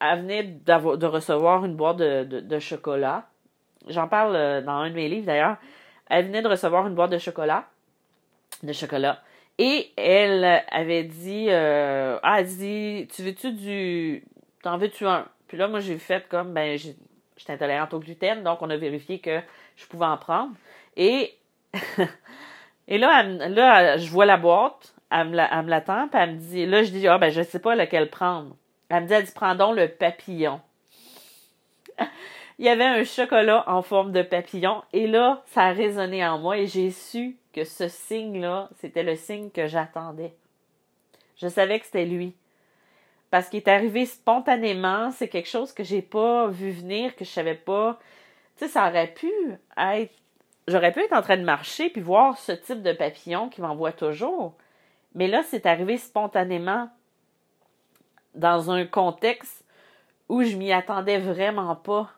elle 0.00 0.18
venait 0.20 0.42
de 0.42 1.06
recevoir 1.06 1.64
une 1.64 1.76
boîte 1.76 1.96
de, 1.96 2.24
de, 2.24 2.58
chocolat. 2.58 3.26
J'en 3.88 4.06
parle 4.06 4.36
euh, 4.36 4.60
dans 4.60 4.72
un 4.72 4.90
de 4.90 4.94
mes 4.94 5.08
livres 5.08 5.24
d'ailleurs. 5.24 5.56
Elle 6.10 6.26
venait 6.26 6.42
de 6.42 6.48
recevoir 6.48 6.86
une 6.86 6.94
boîte 6.94 7.10
de 7.10 7.16
chocolat. 7.16 7.64
De 8.62 8.72
chocolat. 8.74 9.22
Et 9.56 9.92
elle 9.96 10.62
avait 10.70 11.04
dit, 11.04 11.46
euh, 11.48 12.18
ah, 12.22 12.40
elle 12.40 12.46
dit, 12.46 13.08
tu 13.14 13.22
veux-tu 13.22 13.52
du, 13.52 14.24
t'en 14.62 14.76
veux-tu 14.76 15.06
un? 15.06 15.26
Puis 15.48 15.56
là, 15.56 15.68
moi, 15.68 15.80
j'ai 15.80 15.96
fait 15.96 16.28
comme, 16.28 16.52
ben, 16.52 16.76
j'étais 16.76 17.52
intolérante 17.54 17.94
au 17.94 17.98
gluten, 17.98 18.42
donc 18.42 18.60
on 18.60 18.68
a 18.68 18.76
vérifié 18.76 19.20
que 19.20 19.40
je 19.76 19.86
pouvais 19.86 20.04
en 20.04 20.18
prendre. 20.18 20.52
Et, 20.98 21.34
et 22.88 22.98
là, 22.98 23.96
je 23.96 24.10
vois 24.10 24.26
la 24.26 24.36
boîte, 24.36 24.94
elle 25.10 25.28
me, 25.28 25.36
l'attend, 25.36 26.08
puis 26.08 26.20
elle 26.20 26.34
me 26.34 26.38
dit, 26.38 26.66
là, 26.66 26.82
je 26.82 26.90
dis, 26.90 27.06
ah, 27.06 27.18
ben, 27.18 27.30
je 27.30 27.42
sais 27.42 27.58
pas 27.58 27.74
lequel 27.74 28.10
prendre. 28.10 28.56
Elle 28.88 29.02
me 29.02 29.08
dit, 29.08 29.14
elle 29.14 29.24
dit, 29.24 29.32
prends 29.34 29.54
donc 29.54 29.76
le 29.76 29.88
papillon. 29.88 30.60
Il 32.58 32.66
y 32.66 32.68
avait 32.68 32.84
un 32.84 33.04
chocolat 33.04 33.64
en 33.66 33.82
forme 33.82 34.12
de 34.12 34.22
papillon, 34.22 34.82
et 34.92 35.06
là, 35.06 35.42
ça 35.46 35.62
a 35.62 35.72
résonné 35.72 36.26
en 36.26 36.38
moi, 36.38 36.58
et 36.58 36.66
j'ai 36.66 36.90
su 36.90 37.36
que 37.52 37.64
ce 37.64 37.88
signe-là, 37.88 38.68
c'était 38.80 39.02
le 39.02 39.16
signe 39.16 39.50
que 39.50 39.66
j'attendais. 39.66 40.34
Je 41.36 41.48
savais 41.48 41.80
que 41.80 41.86
c'était 41.86 42.04
lui. 42.04 42.34
Parce 43.30 43.48
qu'il 43.48 43.58
est 43.58 43.68
arrivé 43.68 44.06
spontanément, 44.06 45.10
c'est 45.10 45.28
quelque 45.28 45.48
chose 45.48 45.72
que 45.72 45.82
j'ai 45.82 46.02
pas 46.02 46.48
vu 46.48 46.70
venir, 46.70 47.16
que 47.16 47.24
je 47.24 47.30
savais 47.30 47.54
pas. 47.54 47.98
Tu 48.56 48.66
sais, 48.66 48.70
ça 48.70 48.88
aurait 48.88 49.12
pu 49.12 49.32
être. 49.76 50.12
J'aurais 50.68 50.92
pu 50.92 51.00
être 51.00 51.12
en 51.12 51.22
train 51.22 51.36
de 51.36 51.42
marcher 51.42 51.90
puis 51.90 52.00
voir 52.00 52.38
ce 52.38 52.52
type 52.52 52.82
de 52.82 52.92
papillon 52.92 53.48
qui 53.48 53.60
m'envoie 53.60 53.92
toujours. 53.92 54.54
Mais 55.14 55.28
là, 55.28 55.42
c'est 55.42 55.66
arrivé 55.66 55.98
spontanément 55.98 56.88
dans 58.34 58.70
un 58.70 58.86
contexte 58.86 59.64
où 60.28 60.42
je 60.42 60.56
m'y 60.56 60.72
attendais 60.72 61.18
vraiment 61.18 61.76
pas. 61.76 62.10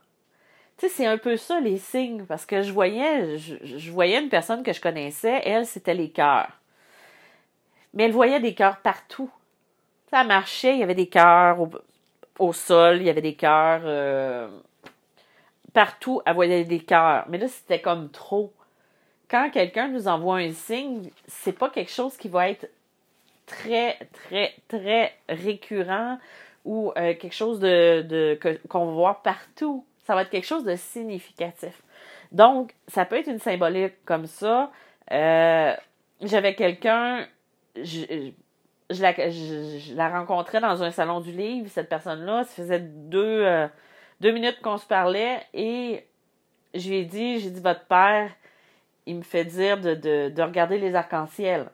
Tu 0.76 0.86
sais, 0.86 0.94
c'est 0.94 1.06
un 1.06 1.18
peu 1.18 1.36
ça 1.36 1.60
les 1.60 1.78
signes, 1.78 2.24
parce 2.26 2.46
que 2.46 2.62
je 2.62 2.72
voyais, 2.72 3.38
je, 3.38 3.90
voyais 3.90 4.20
une 4.20 4.28
personne 4.28 4.62
que 4.62 4.72
je 4.72 4.80
connaissais, 4.80 5.40
elle, 5.44 5.66
c'était 5.66 5.94
les 5.94 6.10
cœurs. 6.10 6.50
Mais 7.92 8.04
elle 8.04 8.12
voyait 8.12 8.40
des 8.40 8.54
cœurs 8.54 8.78
partout. 8.78 9.30
Ça 10.10 10.24
marchait, 10.24 10.74
il 10.74 10.80
y 10.80 10.82
avait 10.82 10.94
des 10.94 11.08
cœurs 11.08 11.58
au, 12.38 12.52
sol, 12.52 12.96
il 12.96 13.04
y 13.04 13.10
avait 13.10 13.20
des 13.20 13.34
cœurs 13.34 13.82
euh, 13.84 14.48
partout, 15.74 16.22
elle 16.24 16.34
voyait 16.34 16.64
des 16.64 16.80
cœurs. 16.80 17.26
Mais 17.28 17.36
là, 17.36 17.48
c'était 17.48 17.80
comme 17.80 18.08
trop. 18.10 18.54
Quand 19.28 19.50
quelqu'un 19.50 19.88
nous 19.88 20.08
envoie 20.08 20.36
un 20.36 20.52
signe, 20.52 21.10
c'est 21.26 21.52
pas 21.58 21.68
quelque 21.68 21.90
chose 21.90 22.16
qui 22.16 22.28
va 22.28 22.48
être 22.48 22.70
très, 23.44 23.98
très, 24.12 24.54
très 24.68 25.12
récurrent 25.28 26.18
ou 26.64 26.92
euh, 26.96 27.14
quelque 27.14 27.34
chose 27.34 27.60
de, 27.60 28.02
de 28.02 28.38
qu'on 28.68 28.86
va 28.86 28.92
voir 28.92 29.22
partout. 29.22 29.84
Ça 30.06 30.14
va 30.14 30.22
être 30.22 30.30
quelque 30.30 30.46
chose 30.46 30.64
de 30.64 30.76
significatif. 30.76 31.82
Donc, 32.32 32.74
ça 32.88 33.04
peut 33.04 33.16
être 33.16 33.28
une 33.28 33.38
symbolique 33.38 34.04
comme 34.04 34.26
ça. 34.26 34.70
Euh, 35.10 35.74
j'avais 36.22 36.54
quelqu'un, 36.54 37.26
je, 37.76 38.30
la, 39.00 39.12
je, 39.30 39.96
rencontrais 39.96 40.60
dans 40.60 40.82
un 40.82 40.90
salon 40.90 41.20
du 41.20 41.32
livre, 41.32 41.68
cette 41.68 41.88
personne-là. 41.88 42.44
Ça 42.44 42.62
faisait 42.62 42.80
deux, 42.80 43.42
euh, 43.44 43.66
deux 44.24 44.32
minutes 44.32 44.62
qu'on 44.62 44.78
se 44.78 44.86
parlait 44.86 45.42
et 45.52 46.02
je 46.72 46.88
lui 46.88 46.96
ai 46.96 47.04
dit, 47.04 47.40
j'ai 47.40 47.50
dit, 47.50 47.60
votre 47.60 47.84
père, 47.84 48.30
il 49.04 49.16
me 49.16 49.22
fait 49.22 49.44
dire 49.44 49.78
de, 49.78 49.94
de, 49.94 50.30
de 50.30 50.42
regarder 50.42 50.78
les 50.78 50.94
arcs-en-ciel. 50.94 51.68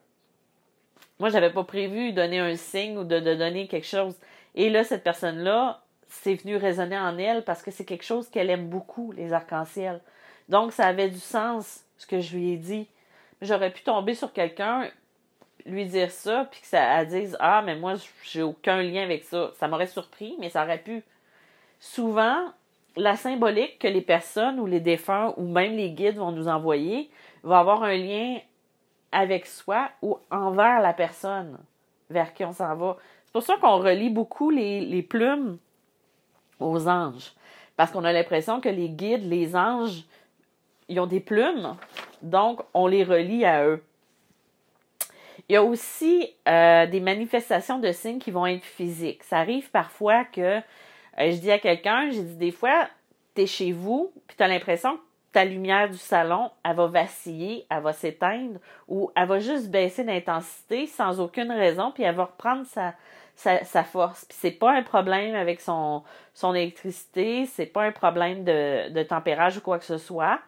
Moi, 1.21 1.29
j'avais 1.29 1.53
pas 1.53 1.63
prévu 1.63 2.13
donner 2.13 2.41
un 2.41 2.57
signe 2.57 2.99
ou 2.99 3.05
de, 3.05 3.21
de 3.21 3.35
donner 3.37 3.69
quelque 3.69 3.87
chose. 3.87 4.17
Et 4.57 4.69
là, 4.69 4.83
cette 4.83 5.05
personne-là, 5.05 5.81
c'est 6.09 6.35
venu 6.35 6.57
résonner 6.57 6.99
en 6.99 7.17
elle 7.19 7.45
parce 7.45 7.63
que 7.63 7.71
c'est 7.71 7.85
quelque 7.85 8.05
chose 8.05 8.29
qu'elle 8.29 8.51
aime 8.51 8.69
beaucoup, 8.69 9.13
les 9.13 9.33
arcs-en-ciel. 9.33 10.01
Donc, 10.49 10.73
ça 10.73 10.87
avait 10.87 11.09
du 11.09 11.21
sens, 11.21 11.85
ce 11.99 12.07
que 12.07 12.19
je 12.19 12.37
lui 12.37 12.51
ai 12.51 12.57
dit. 12.57 12.89
J'aurais 13.43 13.71
pu 13.71 13.83
tomber 13.83 14.17
sur 14.17 14.33
quelqu'un, 14.33 14.91
lui 15.67 15.87
dire 15.87 16.11
ça, 16.11 16.49
puis 16.51 16.63
que 16.63 16.67
ça 16.67 17.05
dise 17.05 17.37
Ah, 17.39 17.63
mais 17.65 17.77
moi, 17.77 17.95
j'ai 18.25 18.43
aucun 18.43 18.83
lien 18.83 19.05
avec 19.05 19.23
ça. 19.23 19.53
Ça 19.55 19.69
m'aurait 19.69 19.87
surpris, 19.87 20.35
mais 20.41 20.51
ça 20.51 20.65
aurait 20.65 20.83
pu. 20.83 21.05
Souvent, 21.81 22.53
la 22.97 23.17
symbolique 23.17 23.79
que 23.79 23.89
les 23.89 24.03
personnes 24.03 24.61
ou 24.61 24.67
les 24.67 24.81
défunts 24.81 25.33
ou 25.39 25.45
même 25.45 25.77
les 25.77 25.91
guides 25.91 26.17
vont 26.17 26.31
nous 26.31 26.47
envoyer 26.47 27.11
va 27.43 27.61
avoir 27.61 27.83
un 27.83 27.97
lien 27.97 28.39
avec 29.13 29.47
soi 29.47 29.91
ou 30.03 30.19
envers 30.31 30.81
la 30.81 30.93
personne 30.93 31.59
vers 32.11 32.35
qui 32.35 32.45
on 32.45 32.53
s'en 32.53 32.77
va. 32.77 32.97
C'est 33.25 33.33
pour 33.33 33.43
ça 33.43 33.57
qu'on 33.61 33.79
relie 33.79 34.11
beaucoup 34.11 34.51
les, 34.51 35.03
plumes 35.03 35.59
aux 36.59 36.87
anges. 36.87 37.33
Parce 37.77 37.91
qu'on 37.91 38.05
a 38.05 38.13
l'impression 38.13 38.61
que 38.61 38.69
les 38.69 38.91
guides, 38.91 39.25
les 39.25 39.57
anges, 39.57 40.05
ils 40.89 41.01
ont 41.01 41.07
des 41.07 41.21
plumes, 41.21 41.77
donc 42.21 42.61
on 42.75 42.87
les 42.87 43.05
relie 43.05 43.45
à 43.45 43.65
eux. 43.65 43.83
Il 45.49 45.55
y 45.55 45.57
a 45.57 45.63
aussi 45.63 46.29
euh, 46.47 46.87
des 46.87 47.01
manifestations 47.01 47.79
de 47.79 47.91
signes 47.93 48.19
qui 48.19 48.31
vont 48.31 48.47
être 48.47 48.65
physiques. 48.65 49.23
Ça 49.25 49.39
arrive 49.39 49.71
parfois 49.71 50.25
que 50.25 50.61
euh, 51.19 51.31
je 51.31 51.37
dis 51.37 51.51
à 51.51 51.59
quelqu'un, 51.59 52.11
j'ai 52.11 52.23
dit 52.23 52.37
des 52.37 52.53
fois, 52.53 52.89
tu 53.35 53.43
es 53.43 53.47
chez 53.47 53.73
vous, 53.73 54.13
puis 54.27 54.37
tu 54.37 54.43
as 54.43 54.49
l'impression 54.49 54.97
que 54.97 55.03
ta 55.33 55.45
lumière 55.45 55.89
du 55.89 55.99
salon, 55.99 56.51
elle 56.65 56.77
va 56.77 56.87
vaciller, 56.87 57.67
elle 57.71 57.83
va 57.83 57.93
s'éteindre, 57.93 58.59
ou 58.89 59.11
elle 59.15 59.29
va 59.29 59.39
juste 59.39 59.71
baisser 59.71 60.05
d'intensité 60.05 60.87
sans 60.87 61.21
aucune 61.21 61.53
raison, 61.53 61.93
puis 61.93 62.03
elle 62.03 62.17
va 62.17 62.25
reprendre 62.25 62.67
sa, 62.67 63.85
force. 63.85 64.25
Puis 64.25 64.37
c'est 64.41 64.51
pas 64.51 64.73
un 64.73 64.83
problème 64.83 65.35
avec 65.35 65.61
son, 65.61 66.03
son 66.35 66.55
électricité, 66.55 67.47
c'est 67.47 67.67
pas 67.67 67.85
un 67.85 67.93
problème 67.93 68.45
de, 68.45 68.91
de 68.91 69.03
tempérage 69.03 69.59
ou 69.59 69.61
quoi 69.61 69.79
que 69.79 69.85
ce 69.85 69.99
soit. 69.99 70.41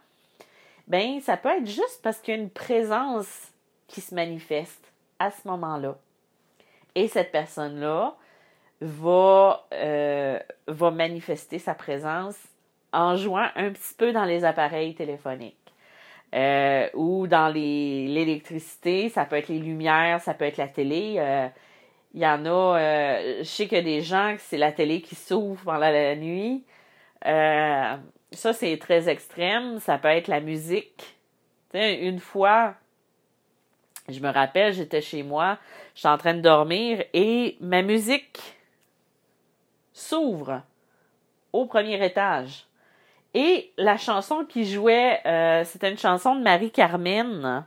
Ben, 0.88 1.20
ça 1.20 1.36
peut 1.36 1.48
être 1.48 1.66
juste 1.66 2.00
parce 2.02 2.18
qu'il 2.18 2.34
y 2.34 2.36
a 2.36 2.40
une 2.40 2.50
présence 2.50 3.52
qui 3.86 4.00
se 4.00 4.14
manifeste 4.14 4.92
à 5.18 5.30
ce 5.30 5.46
moment-là. 5.46 5.96
Et 6.94 7.08
cette 7.08 7.30
personne-là 7.30 8.16
va, 8.82 9.66
euh, 9.72 10.38
va 10.66 10.90
manifester 10.90 11.58
sa 11.58 11.74
présence 11.74 12.36
en 12.92 13.16
jouant 13.16 13.46
un 13.56 13.70
petit 13.70 13.94
peu 13.96 14.12
dans 14.12 14.24
les 14.24 14.44
appareils 14.44 14.94
téléphoniques. 14.94 15.56
Euh, 16.34 16.88
ou 16.94 17.26
dans 17.26 17.52
l'électricité, 17.52 19.08
ça 19.08 19.24
peut 19.24 19.36
être 19.36 19.48
les 19.48 19.58
lumières, 19.58 20.20
ça 20.20 20.34
peut 20.34 20.46
être 20.46 20.56
la 20.56 20.68
télé. 20.68 21.16
Euh, 21.18 21.48
il 22.14 22.20
y 22.20 22.26
en 22.26 22.44
a, 22.44 22.78
euh, 22.78 23.38
je 23.38 23.44
sais 23.44 23.74
a 23.74 23.82
des 23.82 24.02
gens 24.02 24.34
que 24.36 24.42
c'est 24.42 24.58
la 24.58 24.72
télé 24.72 25.00
qui 25.00 25.14
s'ouvre 25.14 25.62
pendant 25.64 25.78
la 25.78 26.16
nuit. 26.16 26.64
Euh, 27.26 27.96
ça, 28.32 28.52
c'est 28.52 28.76
très 28.78 29.08
extrême. 29.08 29.78
Ça 29.78 29.98
peut 29.98 30.08
être 30.08 30.28
la 30.28 30.40
musique. 30.40 31.16
une 31.74 32.18
fois, 32.18 32.74
je 34.08 34.20
me 34.20 34.30
rappelle, 34.30 34.72
j'étais 34.72 35.00
chez 35.00 35.22
moi, 35.22 35.58
j'étais 35.94 36.08
en 36.08 36.18
train 36.18 36.34
de 36.34 36.40
dormir 36.40 37.04
et 37.14 37.56
ma 37.60 37.82
musique 37.82 38.56
s'ouvre 39.92 40.62
au 41.52 41.66
premier 41.66 42.04
étage. 42.04 42.66
Et 43.34 43.72
la 43.76 43.96
chanson 43.96 44.44
qui 44.44 44.66
jouait, 44.66 45.20
euh, 45.26 45.64
c'était 45.64 45.90
une 45.90 45.98
chanson 45.98 46.34
de 46.34 46.42
Marie-Carmen 46.42 47.64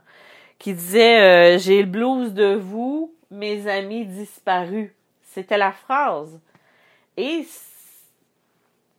qui 0.58 0.74
disait 0.74 1.58
J'ai 1.58 1.82
le 1.82 1.88
blues 1.88 2.32
de 2.32 2.54
vous, 2.54 3.12
mes 3.30 3.68
amis 3.68 4.06
disparus. 4.06 4.90
C'était 5.24 5.58
la 5.58 5.72
phrase. 5.72 6.40
Et 7.16 7.46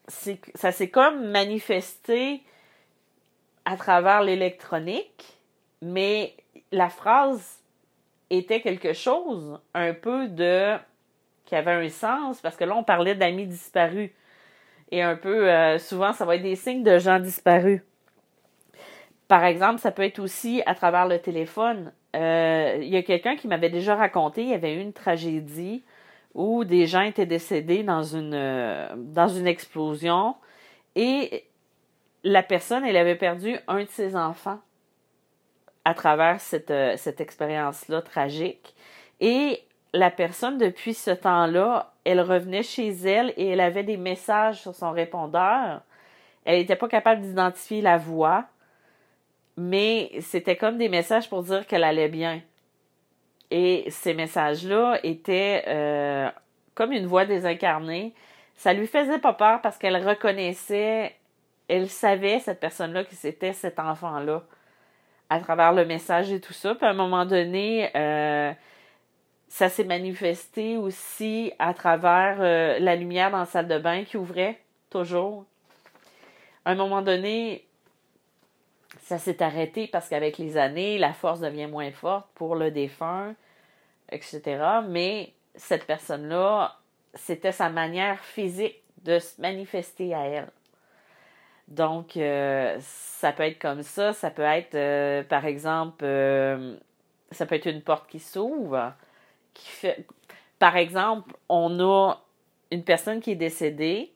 ça 0.07 0.71
s'est 0.71 0.89
comme 0.89 1.29
manifesté 1.29 2.43
à 3.65 3.75
travers 3.75 4.21
l'électronique, 4.23 5.37
mais 5.81 6.33
la 6.71 6.89
phrase 6.89 7.59
était 8.29 8.61
quelque 8.61 8.93
chose 8.93 9.59
un 9.73 9.93
peu 9.93 10.27
de 10.27 10.77
qui 11.47 11.55
avait 11.55 11.71
un 11.71 11.89
sens 11.89 12.39
parce 12.41 12.55
que 12.55 12.65
là 12.65 12.75
on 12.75 12.83
parlait 12.83 13.15
d'amis 13.15 13.47
disparus 13.47 14.11
et 14.91 15.01
un 15.01 15.15
peu 15.15 15.49
euh, 15.49 15.79
souvent 15.79 16.13
ça 16.13 16.25
va 16.25 16.35
être 16.35 16.43
des 16.43 16.55
signes 16.55 16.83
de 16.83 16.99
gens 16.99 17.19
disparus. 17.19 17.81
Par 19.27 19.43
exemple, 19.43 19.79
ça 19.79 19.91
peut 19.91 20.03
être 20.03 20.19
aussi 20.19 20.61
à 20.65 20.73
travers 20.73 21.05
le 21.05 21.19
téléphone. 21.19 21.91
Euh, 22.15 22.77
il 22.81 22.87
y 22.87 22.95
a 22.95 23.03
quelqu'un 23.03 23.35
qui 23.35 23.49
m'avait 23.49 23.69
déjà 23.69 23.95
raconté, 23.95 24.43
il 24.43 24.49
y 24.49 24.53
avait 24.53 24.75
eu 24.75 24.79
une 24.79 24.93
tragédie 24.93 25.83
où 26.33 26.63
des 26.63 26.85
gens 26.85 27.01
étaient 27.01 27.25
décédés 27.25 27.83
dans 27.83 28.03
une, 28.03 28.33
euh, 28.33 29.45
explosion 29.45 30.35
et 30.95 31.45
la 32.23 32.43
personne, 32.43 32.85
elle 32.85 32.97
avait 32.97 33.15
perdu 33.15 33.57
un 33.67 33.83
de 33.83 33.89
ses 33.89 34.15
enfants 34.15 34.59
à 35.85 35.93
travers 35.93 36.39
cette, 36.41 36.73
cette 36.97 37.21
expérience-là 37.21 38.01
tragique. 38.01 38.75
Et 39.19 39.61
la 39.93 40.11
personne, 40.11 40.57
depuis 40.57 40.93
ce 40.93 41.11
temps-là, 41.11 41.93
elle 42.03 42.21
revenait 42.21 42.63
chez 42.63 42.89
elle 42.89 43.33
et 43.37 43.47
elle 43.49 43.61
avait 43.61 43.83
des 43.83 43.97
messages 43.97 44.61
sur 44.61 44.75
son 44.75 44.91
répondeur. 44.91 45.81
Elle 46.45 46.59
n'était 46.59 46.75
pas 46.75 46.87
capable 46.87 47.21
d'identifier 47.21 47.81
la 47.81 47.97
voix 47.97 48.45
mais 49.57 50.11
c'était 50.21 50.55
comme 50.55 50.77
des 50.77 50.87
messages 50.87 51.27
pour 51.27 51.43
dire 51.43 51.65
qu'elle 51.65 51.83
allait 51.83 52.09
bien. 52.09 52.41
Et 53.49 53.85
ces 53.89 54.13
messages-là 54.13 54.99
étaient 55.03 55.63
euh, 55.67 56.29
comme 56.75 56.91
une 56.91 57.07
voix 57.07 57.25
désincarnée. 57.25 58.13
Ça 58.55 58.73
lui 58.73 58.87
faisait 58.87 59.19
pas 59.19 59.33
peur 59.33 59.61
parce 59.61 59.77
qu'elle 59.77 59.97
reconnaissait, 60.07 61.15
elle 61.67 61.89
savait, 61.89 62.39
cette 62.39 62.59
personne-là, 62.59 63.03
que 63.03 63.15
c'était 63.15 63.53
cet 63.53 63.79
enfant-là 63.79 64.43
à 65.29 65.39
travers 65.39 65.73
le 65.73 65.85
message 65.85 66.31
et 66.31 66.39
tout 66.39 66.53
ça. 66.53 66.75
Puis 66.75 66.85
à 66.85 66.91
un 66.91 66.93
moment 66.93 67.25
donné, 67.25 67.89
euh, 67.95 68.53
ça 69.49 69.69
s'est 69.69 69.85
manifesté 69.85 70.77
aussi 70.77 71.53
à 71.59 71.73
travers 71.73 72.37
euh, 72.39 72.79
la 72.79 72.95
lumière 72.95 73.31
dans 73.31 73.39
la 73.39 73.45
salle 73.45 73.67
de 73.67 73.79
bain 73.79 74.03
qui 74.03 74.17
ouvrait 74.17 74.59
toujours. 74.89 75.45
À 76.65 76.71
un 76.71 76.75
moment 76.75 77.01
donné, 77.01 77.65
ça 79.01 79.17
s'est 79.17 79.41
arrêté 79.41 79.87
parce 79.87 80.09
qu'avec 80.09 80.37
les 80.37 80.57
années, 80.57 80.97
la 80.97 81.13
force 81.13 81.39
devient 81.39 81.67
moins 81.67 81.91
forte 81.91 82.27
pour 82.35 82.55
le 82.55 82.71
défunt, 82.71 83.35
etc. 84.11 84.41
Mais 84.87 85.33
cette 85.55 85.85
personne-là, 85.85 86.77
c'était 87.13 87.53
sa 87.53 87.69
manière 87.69 88.19
physique 88.19 88.81
de 89.03 89.19
se 89.19 89.39
manifester 89.39 90.13
à 90.13 90.25
elle. 90.25 90.51
Donc, 91.69 92.17
euh, 92.17 92.77
ça 92.79 93.31
peut 93.31 93.43
être 93.43 93.59
comme 93.59 93.83
ça. 93.83 94.11
Ça 94.11 94.29
peut 94.29 94.41
être, 94.41 94.75
euh, 94.75 95.23
par 95.23 95.45
exemple, 95.45 96.05
ça 97.31 97.45
peut 97.45 97.55
être 97.55 97.67
une 97.67 97.81
porte 97.81 98.09
qui 98.09 98.19
s'ouvre. 98.19 98.93
Par 100.59 100.75
exemple, 100.77 101.33
on 101.49 101.79
a 101.79 102.21
une 102.71 102.83
personne 102.83 103.19
qui 103.19 103.31
est 103.31 103.35
décédée 103.35 104.11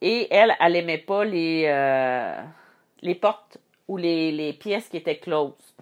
et 0.00 0.28
elle, 0.30 0.54
elle 0.60 0.72
n'aimait 0.72 0.98
pas 0.98 1.24
les, 1.24 1.66
les 3.02 3.14
portes 3.14 3.58
ou 3.88 3.96
les, 3.96 4.32
les 4.32 4.52
pièces 4.52 4.88
qui 4.88 4.96
étaient 4.96 5.18
closes. 5.18 5.74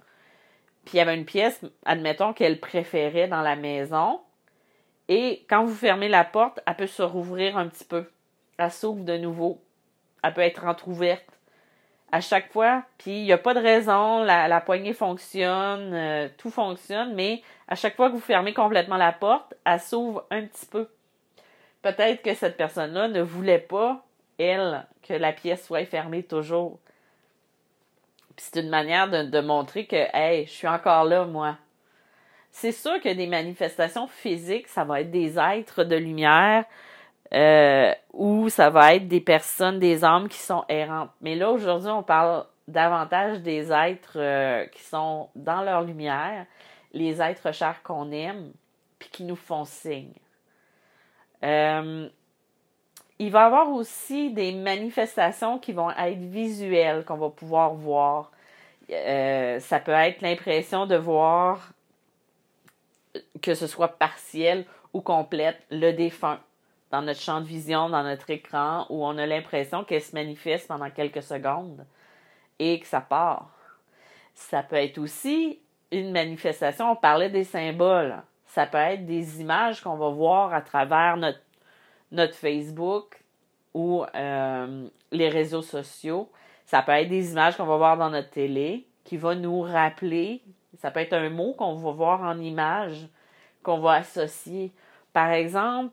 Puis 0.85 0.95
il 0.95 0.97
y 0.99 1.01
avait 1.01 1.17
une 1.17 1.25
pièce, 1.25 1.61
admettons, 1.85 2.33
qu'elle 2.33 2.61
préférait 2.61 3.29
dans 3.29 3.43
la 3.43 3.57
maison. 3.57 4.21
Et 5.09 5.45
quand 5.49 5.65
vous 5.65 5.75
fermez 5.75 6.09
la 6.09 6.25
porte, 6.25 6.61
elle 6.67 6.77
peut 6.77 6.87
se 6.87 7.03
rouvrir 7.03 7.57
un 7.57 7.69
petit 7.69 7.85
peu. 7.85 8.09
Elle 8.59 8.71
s'ouvre 8.71 9.05
de 9.05 9.17
nouveau 9.17 9.61
elle 10.27 10.35
peut 10.35 10.41
être 10.41 10.65
entrouverte 10.65 11.36
à 12.13 12.21
chaque 12.21 12.53
fois. 12.53 12.85
Puis 12.99 13.21
il 13.21 13.25
n'y 13.25 13.33
a 13.33 13.39
pas 13.39 13.55
de 13.55 13.61
raison, 13.61 14.23
la, 14.23 14.61
poignée 14.61 14.93
fonctionne, 14.93 15.93
euh, 15.95 16.29
tout 16.39 16.51
fonctionne, 16.51 17.15
mais 17.15 17.43
à 17.69 17.75
chaque 17.75 17.97
fois 17.97 18.09
que 18.09 18.15
vous 18.15 18.21
fermez 18.21 18.55
complètement 18.55 18.97
la 18.97 19.13
porte, 19.13 19.55
elle 19.65 19.81
s'ouvre 19.81 20.25
un 20.31 20.43
petit 20.43 20.67
peu. 20.67 20.89
Peut-être 21.83 22.23
que 22.23 22.35
cette 22.35 22.57
personne-là 22.57 23.09
ne 23.09 23.23
voulait 23.23 23.59
pas, 23.59 24.05
elle, 24.39 24.87
que 25.07 25.15
la 25.15 25.33
pièce 25.33 25.65
soit 25.65 25.85
fermée 25.85 26.23
toujours. 26.23 26.79
Puis 28.35 28.47
c'est 28.51 28.61
une 28.61 28.69
manière 28.69 29.09
de, 29.09 29.23
de 29.23 29.41
montrer 29.41 29.87
que, 29.87 29.97
hey, 30.13 30.47
je 30.47 30.51
suis 30.51 30.69
encore 30.69 31.05
là, 31.05 31.25
moi. 31.25 31.57
C'est 32.51 32.73
sûr 32.73 33.01
que 33.01 33.13
des 33.13 33.27
manifestations 33.27 34.07
physiques, 34.07 34.69
ça 34.69 34.85
va 34.85 35.03
être 35.03 35.11
des 35.11 35.39
êtres 35.39 35.85
de 35.85 35.97
lumière, 35.97 36.65
euh, 37.35 37.93
ou 38.13 38.49
ça 38.49 38.71
va 38.71 38.95
être 38.95 39.09
des 39.09 39.21
personnes, 39.21 39.79
des 39.79 40.05
âmes 40.05 40.29
qui 40.29 40.39
sont 40.39 40.65
errantes. 40.69 41.11
Mais 41.21 41.35
là, 41.35 41.51
aujourd'hui, 41.51 41.91
on 41.91 42.03
parle 42.03 42.45
davantage 42.69 43.41
des 43.41 43.73
êtres 43.73 44.17
euh, 44.17 44.67
qui 44.67 44.83
sont 44.83 45.29
dans 45.35 45.63
leur 45.63 45.83
lumière, 45.83 46.47
les 46.93 47.21
êtres 47.21 47.53
chers 47.53 47.83
qu'on 47.83 48.11
aime, 48.13 48.53
puis 48.99 49.09
qui 49.11 49.25
nous 49.25 49.37
font 49.37 49.65
signe. 49.65 50.13
Euh, 51.43 52.09
il 53.19 53.31
va 53.31 53.43
y 53.43 53.45
avoir 53.45 53.71
aussi 53.71 54.31
des 54.31 54.53
manifestations 54.53 55.59
qui 55.59 55.73
vont 55.73 55.91
être 55.91 56.19
visuelles, 56.19 57.05
qu'on 57.05 57.17
va 57.17 57.31
pouvoir 57.31 57.75
voir. 57.75 58.31
ça 58.89 59.81
peut 59.81 59.93
être 59.93 60.21
l'impression 60.21 60.87
de 60.87 60.97
voir, 60.97 61.71
que 63.43 63.55
ce 63.55 63.67
soit 63.67 63.89
partiel 63.99 64.67
ou 64.93 65.01
complète, 65.01 65.59
le 65.71 65.93
défunt 65.93 66.39
dans 66.91 67.03
notre 67.03 67.21
champ 67.21 67.41
de 67.41 67.47
vision, 67.47 67.89
dans 67.89 68.03
notre 68.03 68.31
écran, 68.31 68.87
où 68.91 69.05
on 69.05 69.19
a 69.19 69.27
l'impression 69.27 69.85
qu'elle 69.85 70.03
se 70.03 70.15
manifeste 70.15 70.69
pendant 70.69 70.91
quelques 70.91 71.23
secondes 71.23 71.85
et 72.59 72.81
que 72.81 72.87
ça 72.87 73.01
part. 73.01 73.51
Ça 74.35 74.63
peut 74.63 74.77
être 74.77 74.99
aussi 74.99 75.59
une 75.91 76.13
manifestation, 76.13 76.91
on 76.91 76.97
parlait 76.97 77.31
des 77.31 77.45
symboles. 77.45 78.23
Ça 78.47 78.67
peut 78.67 78.79
être 78.79 79.07
des 79.07 79.41
images 79.41 79.81
qu'on 79.81 79.97
va 79.97 80.09
voir 80.09 80.55
à 80.55 80.61
travers 80.61 81.17
notre, 81.17 82.35
Facebook 82.35 83.23
ou 83.75 84.05
euh, 84.15 84.89
les 85.11 85.29
réseaux 85.29 85.63
sociaux. 85.63 86.31
Ça 86.65 86.83
peut 86.83 86.93
être 86.93 87.09
des 87.09 87.33
images 87.33 87.57
qu'on 87.57 87.67
va 87.67 87.77
voir 87.77 87.97
dans 87.97 88.11
notre 88.11 88.31
télé 88.31 88.87
qui 89.05 89.17
va 89.17 89.35
nous 89.35 89.61
rappeler. 89.61 90.43
Ça 90.79 90.91
peut 90.91 91.01
être 91.01 91.13
un 91.13 91.31
mot 91.31 91.53
qu'on 91.55 91.75
va 91.75 91.91
voir 91.91 92.23
en 92.23 92.39
image 92.39 93.09
qu'on 93.63 93.79
va 93.79 93.95
associer. 93.95 94.73
Par 95.13 95.31
exemple, 95.31 95.93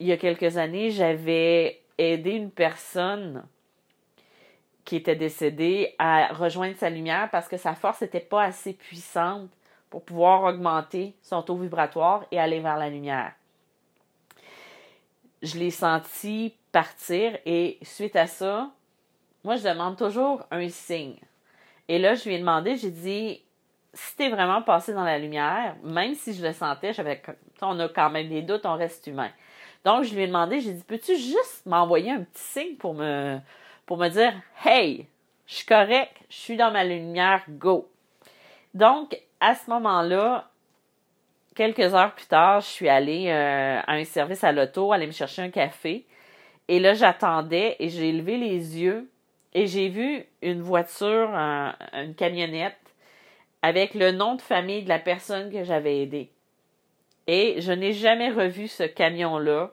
il 0.00 0.06
y 0.06 0.12
a 0.12 0.16
quelques 0.16 0.56
années, 0.56 0.90
j'avais 0.90 1.80
aidé 1.96 2.32
une 2.32 2.50
personne 2.50 3.44
qui 4.84 4.96
était 4.96 5.16
décédée 5.16 5.94
à 5.98 6.28
rejoindre 6.32 6.76
sa 6.76 6.88
lumière 6.88 7.28
parce 7.30 7.48
que 7.48 7.56
sa 7.56 7.74
force 7.74 8.00
n'était 8.00 8.20
pas 8.20 8.44
assez 8.44 8.72
puissante 8.72 9.50
pour 9.90 10.04
pouvoir 10.04 10.44
augmenter 10.44 11.14
son 11.22 11.42
taux 11.42 11.56
vibratoire 11.56 12.24
et 12.30 12.38
aller 12.38 12.60
vers 12.60 12.76
la 12.76 12.88
lumière. 12.88 13.32
Je 15.42 15.58
l'ai 15.58 15.70
senti 15.70 16.54
partir 16.72 17.36
et 17.44 17.78
suite 17.82 18.16
à 18.16 18.26
ça, 18.26 18.70
moi 19.44 19.56
je 19.56 19.64
demande 19.64 19.96
toujours 19.96 20.44
un 20.50 20.68
signe. 20.68 21.16
Et 21.88 21.98
là, 21.98 22.14
je 22.14 22.24
lui 22.24 22.34
ai 22.34 22.38
demandé, 22.38 22.76
j'ai 22.76 22.90
dit, 22.90 23.42
si 23.94 24.16
tu 24.16 24.24
es 24.24 24.28
vraiment 24.28 24.62
passé 24.62 24.92
dans 24.92 25.04
la 25.04 25.18
lumière, 25.18 25.76
même 25.82 26.14
si 26.14 26.34
je 26.34 26.44
le 26.44 26.52
sentais, 26.52 26.92
j'avais, 26.92 27.22
on 27.62 27.78
a 27.80 27.88
quand 27.88 28.10
même 28.10 28.28
des 28.28 28.42
doutes, 28.42 28.66
on 28.66 28.76
reste 28.76 29.06
humain. 29.06 29.30
Donc, 29.88 30.04
je 30.04 30.14
lui 30.14 30.24
ai 30.24 30.26
demandé, 30.26 30.60
j'ai 30.60 30.74
dit, 30.74 30.84
peux-tu 30.86 31.16
juste 31.16 31.64
m'envoyer 31.64 32.10
un 32.10 32.20
petit 32.20 32.42
signe 32.42 32.74
pour 32.76 32.92
me, 32.92 33.38
pour 33.86 33.96
me 33.96 34.10
dire, 34.10 34.34
hey, 34.62 35.06
je 35.46 35.54
suis 35.54 35.64
correct, 35.64 36.14
je 36.28 36.36
suis 36.36 36.56
dans 36.58 36.70
ma 36.70 36.84
lumière, 36.84 37.42
go. 37.48 37.88
Donc, 38.74 39.18
à 39.40 39.54
ce 39.54 39.70
moment-là, 39.70 40.50
quelques 41.54 41.94
heures 41.94 42.14
plus 42.14 42.26
tard, 42.26 42.60
je 42.60 42.66
suis 42.66 42.90
allée 42.90 43.28
euh, 43.28 43.80
à 43.80 43.94
un 43.94 44.04
service 44.04 44.44
à 44.44 44.52
l'auto, 44.52 44.92
aller 44.92 45.06
me 45.06 45.12
chercher 45.12 45.40
un 45.40 45.48
café. 45.48 46.04
Et 46.68 46.80
là, 46.80 46.92
j'attendais 46.92 47.76
et 47.78 47.88
j'ai 47.88 48.12
levé 48.12 48.36
les 48.36 48.78
yeux 48.78 49.08
et 49.54 49.66
j'ai 49.66 49.88
vu 49.88 50.22
une 50.42 50.60
voiture, 50.60 51.30
une 51.30 52.14
camionnette, 52.14 52.76
avec 53.62 53.94
le 53.94 54.12
nom 54.12 54.34
de 54.34 54.42
famille 54.42 54.82
de 54.82 54.90
la 54.90 54.98
personne 54.98 55.50
que 55.50 55.64
j'avais 55.64 56.02
aidée. 56.02 56.30
Et 57.26 57.62
je 57.62 57.72
n'ai 57.72 57.94
jamais 57.94 58.28
revu 58.28 58.68
ce 58.68 58.82
camion-là. 58.82 59.72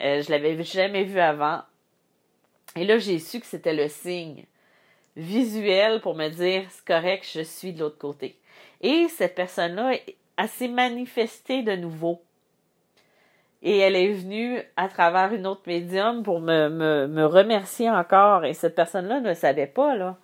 Euh, 0.00 0.22
je 0.22 0.30
l'avais 0.30 0.62
jamais 0.62 1.04
vu 1.04 1.20
avant. 1.20 1.62
Et 2.76 2.84
là, 2.84 2.98
j'ai 2.98 3.18
su 3.18 3.40
que 3.40 3.46
c'était 3.46 3.74
le 3.74 3.88
signe 3.88 4.44
visuel 5.16 6.00
pour 6.00 6.14
me 6.14 6.28
dire 6.28 6.64
c'est 6.70 6.84
correct, 6.84 7.28
je 7.32 7.42
suis 7.42 7.72
de 7.72 7.80
l'autre 7.80 7.98
côté. 7.98 8.38
Et 8.80 9.08
cette 9.08 9.34
personne-là, 9.34 9.92
elle 10.36 10.48
s'est 10.48 10.68
manifestée 10.68 11.62
de 11.62 11.76
nouveau. 11.76 12.22
Et 13.62 13.78
elle 13.78 13.96
est 13.96 14.12
venue 14.12 14.62
à 14.76 14.88
travers 14.88 15.34
une 15.34 15.46
autre 15.46 15.62
médium 15.66 16.22
pour 16.22 16.40
me, 16.40 16.70
me, 16.70 17.06
me 17.06 17.26
remercier 17.26 17.90
encore. 17.90 18.44
Et 18.46 18.54
cette 18.54 18.74
personne-là 18.74 19.20
ne 19.20 19.34
savait 19.34 19.66
pas, 19.66 19.96
là. 19.96 20.16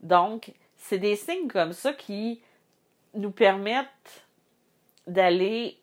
Donc, 0.00 0.52
c'est 0.76 0.98
des 0.98 1.16
signes 1.16 1.48
comme 1.48 1.72
ça 1.72 1.92
qui 1.92 2.40
nous 3.14 3.32
permettent 3.32 4.26
d'aller 5.08 5.76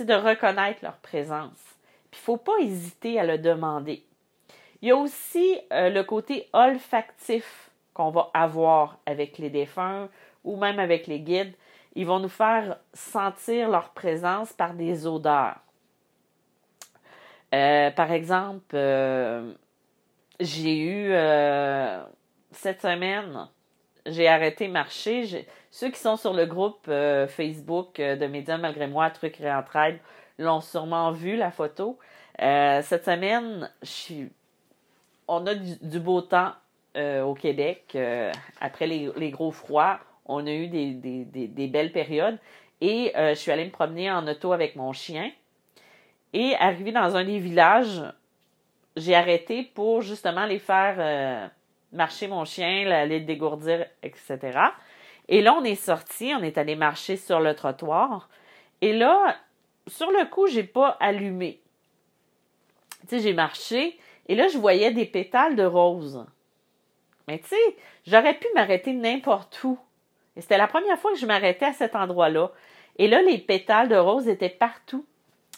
de 0.00 0.14
reconnaître 0.14 0.80
leur 0.82 0.96
présence. 0.96 1.73
Il 2.14 2.18
faut 2.18 2.36
pas 2.36 2.56
hésiter 2.60 3.18
à 3.18 3.26
le 3.26 3.38
demander. 3.38 4.04
Il 4.80 4.88
y 4.88 4.92
a 4.92 4.96
aussi 4.96 5.58
euh, 5.72 5.90
le 5.90 6.04
côté 6.04 6.48
olfactif 6.52 7.70
qu'on 7.92 8.10
va 8.10 8.30
avoir 8.32 8.98
avec 9.04 9.38
les 9.38 9.50
défunts 9.50 10.08
ou 10.44 10.56
même 10.56 10.78
avec 10.78 11.08
les 11.08 11.18
guides. 11.18 11.54
Ils 11.96 12.06
vont 12.06 12.20
nous 12.20 12.28
faire 12.28 12.78
sentir 12.92 13.68
leur 13.68 13.90
présence 13.90 14.52
par 14.52 14.74
des 14.74 15.08
odeurs. 15.08 15.56
Euh, 17.52 17.90
par 17.90 18.12
exemple, 18.12 18.74
euh, 18.76 19.52
j'ai 20.38 20.78
eu 20.78 21.10
cette 22.52 22.80
semaine, 22.80 23.48
j'ai 24.06 24.28
arrêté 24.28 24.68
marcher. 24.68 25.46
Ceux 25.74 25.90
qui 25.90 25.98
sont 25.98 26.16
sur 26.16 26.32
le 26.32 26.46
groupe 26.46 26.86
euh, 26.86 27.26
Facebook 27.26 27.98
euh, 27.98 28.14
de 28.14 28.26
Médias 28.28 28.58
malgré 28.58 28.86
moi, 28.86 29.10
Trucs 29.10 29.38
Réentraide, 29.38 29.98
l'ont 30.38 30.60
sûrement 30.60 31.10
vu 31.10 31.34
la 31.34 31.50
photo. 31.50 31.98
Euh, 32.40 32.80
cette 32.82 33.04
semaine, 33.04 33.68
on 35.26 35.44
a 35.48 35.54
du, 35.56 35.98
beau 35.98 36.20
temps 36.20 36.52
au 36.96 37.34
Québec. 37.34 37.98
après 38.60 38.86
les, 38.86 39.30
gros 39.32 39.50
froids, 39.50 39.98
on 40.26 40.46
a 40.46 40.52
eu 40.52 40.68
des, 40.68 41.68
belles 41.68 41.90
périodes. 41.90 42.38
Et 42.80 43.12
je 43.16 43.34
suis 43.34 43.50
allée 43.50 43.64
me 43.64 43.72
promener 43.72 44.12
en 44.12 44.28
auto 44.28 44.52
avec 44.52 44.76
mon 44.76 44.92
chien. 44.92 45.32
Et 46.32 46.54
arrivé 46.54 46.92
dans 46.92 47.16
un 47.16 47.24
des 47.24 47.40
villages, 47.40 48.00
j'ai 48.96 49.16
arrêté 49.16 49.64
pour 49.74 50.02
justement 50.02 50.46
les 50.46 50.60
faire 50.60 51.50
marcher 51.92 52.28
mon 52.28 52.44
chien, 52.44 52.88
aller 52.92 53.18
le 53.18 53.24
dégourdir, 53.24 53.86
etc. 54.04 54.52
Et 55.28 55.40
là, 55.40 55.54
on 55.54 55.64
est 55.64 55.74
sorti, 55.74 56.32
on 56.36 56.42
est 56.42 56.58
allé 56.58 56.76
marcher 56.76 57.16
sur 57.16 57.40
le 57.40 57.54
trottoir. 57.54 58.28
Et 58.80 58.92
là, 58.92 59.36
sur 59.86 60.10
le 60.10 60.26
coup, 60.26 60.46
j'ai 60.46 60.64
pas 60.64 60.96
allumé. 61.00 61.60
Tu 63.02 63.16
sais, 63.16 63.18
j'ai 63.20 63.32
marché 63.32 63.98
et 64.28 64.34
là, 64.34 64.48
je 64.48 64.58
voyais 64.58 64.90
des 64.90 65.06
pétales 65.06 65.56
de 65.56 65.64
rose. 65.64 66.24
Mais 67.28 67.38
tu 67.38 67.48
sais, 67.48 67.76
j'aurais 68.06 68.34
pu 68.34 68.46
m'arrêter 68.54 68.92
n'importe 68.92 69.62
où. 69.64 69.78
Et 70.36 70.40
c'était 70.40 70.58
la 70.58 70.66
première 70.66 70.98
fois 70.98 71.12
que 71.12 71.18
je 71.18 71.26
m'arrêtais 71.26 71.66
à 71.66 71.72
cet 71.72 71.94
endroit-là. 71.94 72.50
Et 72.98 73.08
là, 73.08 73.22
les 73.22 73.38
pétales 73.38 73.88
de 73.88 73.96
rose 73.96 74.28
étaient 74.28 74.48
partout. 74.48 75.04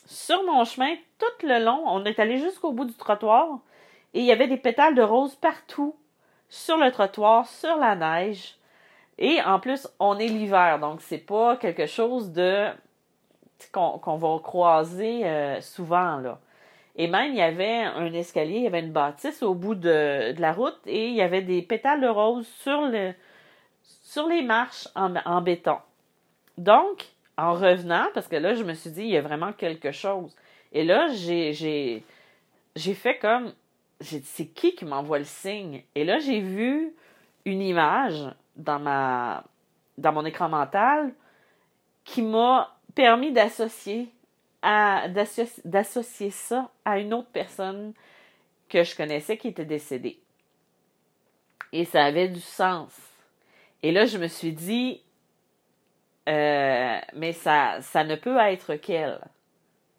Sur 0.07 0.43
mon 0.45 0.65
chemin, 0.65 0.95
tout 1.19 1.47
le 1.47 1.65
long, 1.65 1.83
on 1.87 2.05
est 2.05 2.21
allé 2.21 2.39
jusqu'au 2.39 2.73
bout 2.73 2.85
du 2.85 2.95
trottoir 2.95 3.59
et 4.15 4.21
il 4.21 4.25
y 4.25 4.33
avait 4.33 4.47
des 4.47 4.57
pétales 4.57 4.95
de 4.95 5.03
rose 5.03 5.35
partout. 5.35 5.97
Sur 6.49 6.77
le 6.77 6.93
trottoir, 6.93 7.49
sur 7.49 7.77
la 7.77 7.97
neige. 7.97 8.56
Et 9.19 9.41
en 9.43 9.59
plus, 9.61 9.89
on 9.99 10.19
est 10.19 10.29
l'hiver, 10.29 10.79
donc 10.79 11.01
c'est 11.01 11.19
pas 11.19 11.57
quelque 11.57 11.87
chose 11.87 12.33
de 12.33 12.69
qu'on 13.73 14.17
va 14.17 14.39
croiser 14.43 15.27
euh, 15.27 15.61
souvent 15.63 16.19
là. 16.19 16.39
Et 16.97 17.09
même, 17.09 17.33
il 17.33 17.37
y 17.37 17.43
avait 17.43 17.83
un 17.83 18.13
escalier, 18.13 18.57
il 18.57 18.63
y 18.63 18.67
avait 18.67 18.81
une 18.81 18.93
bâtisse 18.93 19.43
au 19.43 19.55
bout 19.55 19.75
de, 19.75 20.35
la 20.39 20.53
route 20.53 20.79
et 20.87 21.09
il 21.09 21.15
y 21.15 21.23
avait 21.23 21.43
des 21.43 21.61
pétales 21.61 22.01
de 22.01 22.09
rose 22.09 22.47
sur, 22.47 22.83
le, 22.83 23.13
sur 23.83 24.27
les 24.29 24.43
marches 24.43 24.89
en, 24.95 25.15
en 25.27 25.43
béton. 25.43 25.77
Donc, 26.57 27.05
en 27.37 27.53
revenant, 27.53 28.07
parce 28.15 28.29
que 28.29 28.37
là, 28.37 28.55
je 28.55 28.65
me 28.65 28.73
suis 28.73 28.91
dit, 28.91 29.03
il 29.03 29.11
y 29.11 29.17
a 29.17 29.23
vraiment 29.23 29.53
quelque 29.53 29.93
chose. 29.93 30.35
Et 30.73 30.85
là, 30.85 31.09
j'ai, 31.13 32.03
fait 32.77 33.19
comme, 33.19 33.53
c'est 34.01 34.47
qui 34.47 34.75
qui 34.75 34.85
m'envoie 34.85 35.19
le 35.19 35.25
signe? 35.25 35.83
Et 35.95 36.05
là, 36.05 36.19
j'ai 36.19 36.41
vu 36.41 36.95
une 37.45 37.63
image 37.63 38.25
dans 38.57 38.79
ma, 38.79 39.45
dans 39.99 40.13
mon 40.13 40.25
écran 40.25 40.49
mental 40.49 41.13
qui 42.05 42.23
m'a 42.23 42.77
permis 42.95 43.33
d'associer 43.33 44.13
d'associer 45.65 46.31
ça 46.31 46.71
à 46.85 46.99
une 46.99 47.15
autre 47.15 47.29
personne 47.33 47.93
que 48.69 48.83
je 48.83 48.97
connaissais 48.97 49.37
qui 49.37 49.49
était 49.49 49.65
décédée. 49.65 50.19
Et 51.73 51.85
ça 51.85 52.05
avait 52.05 52.29
du 52.29 52.41
sens. 52.41 52.93
Et 53.83 53.93
là, 53.93 54.07
je 54.07 54.19
me 54.19 54.27
suis 54.27 54.53
dit, 54.53 55.03
euh, 56.29 56.99
mais 57.15 57.33
ça, 57.33 57.81
ça 57.81 58.03
ne 58.05 58.17
peut 58.17 58.39
être 58.39 58.75
qu'elle. 58.77 59.21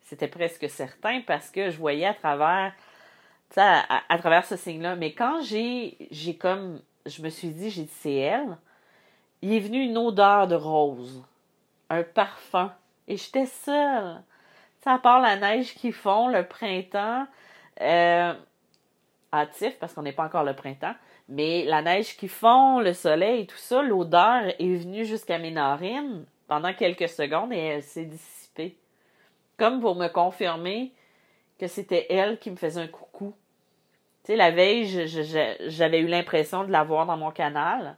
C'était 0.04 0.28
presque 0.28 0.70
certain 0.70 1.22
parce 1.22 1.50
que 1.50 1.70
je 1.70 1.78
voyais 1.78 2.06
à 2.06 2.14
travers, 2.14 2.74
travers 3.54 4.46
ce 4.46 4.56
signe-là. 4.56 4.96
Mais 4.96 5.14
quand 5.14 5.42
j'ai, 5.42 5.98
j'ai 6.12 6.36
comme, 6.36 6.82
je 7.08 7.22
me 7.22 7.30
suis 7.30 7.50
dit, 7.50 7.70
j'ai 7.70 7.84
dit, 7.84 7.94
c'est 8.00 8.16
elle, 8.16 8.58
il 9.42 9.54
est 9.54 9.60
venu 9.60 9.84
une 9.84 9.98
odeur 9.98 10.48
de 10.48 10.56
rose, 10.56 11.24
un 11.90 12.04
parfum. 12.04 12.74
Et 13.08 13.18
j'étais 13.18 13.46
seule 13.46 14.22
à 14.88 14.98
part 14.98 15.20
la 15.20 15.36
neige 15.36 15.76
qui 15.76 15.92
fond, 15.92 16.28
le 16.28 16.48
printemps, 16.48 17.28
euh, 17.82 18.34
hâtif, 19.34 19.78
parce 19.80 19.94
qu'on 19.94 20.04
n'est 20.04 20.14
pas 20.14 20.26
encore 20.26 20.44
le 20.44 20.56
printemps, 20.56 20.96
mais 21.30 21.66
la 21.66 21.82
neige 21.82 22.16
qui 22.18 22.28
fond, 22.28 22.80
le 22.80 22.94
soleil 22.94 23.42
et 23.42 23.46
tout 23.46 23.58
ça, 23.58 23.82
l'odeur 23.82 24.44
est 24.60 24.76
venue 24.76 25.06
jusqu'à 25.06 25.38
mes 25.38 25.52
narines 25.52 26.26
pendant 26.48 26.74
quelques 26.74 27.10
secondes 27.10 27.52
et 27.52 27.58
elle 27.58 27.84
s'est 27.84 28.06
dissipée. 28.06 28.78
Comme 29.58 29.82
pour 29.82 29.96
me 29.96 30.08
confirmer 30.08 30.94
que 31.60 31.68
c'était 31.68 32.08
elle 32.10 32.40
qui 32.40 32.52
me 32.52 32.56
faisait 32.56 32.82
un 32.82 32.88
coucou. 32.88 33.34
La 34.36 34.52
veille, 34.52 35.08
j'avais 35.68 36.00
eu 36.00 36.08
l'impression 36.08 36.64
de 36.64 36.72
la 36.72 36.84
voir 36.84 37.06
dans 37.06 37.18
mon 37.18 37.32
canal, 37.32 37.96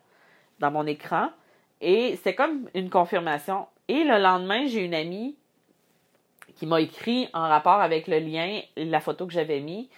dans 0.60 0.72
mon 0.72 0.86
écran, 0.86 1.30
et 1.82 2.16
c'était 2.18 2.36
comme 2.36 2.70
une 2.74 2.90
confirmation. 2.90 3.68
Et 3.88 4.04
le 4.04 4.18
lendemain, 4.20 4.68
j'ai 4.68 4.86
une 4.86 4.94
amie 4.94 5.36
qui 6.56 6.66
m'a 6.66 6.82
écrit 6.82 7.30
en 7.34 7.48
rapport 7.48 7.82
avec 7.82 8.08
le 8.08 8.20
lien, 8.20 8.62
la 8.76 9.00
photo 9.00 9.26
que 9.26 9.34
j'avais 9.34 9.62
mis, 9.62 9.90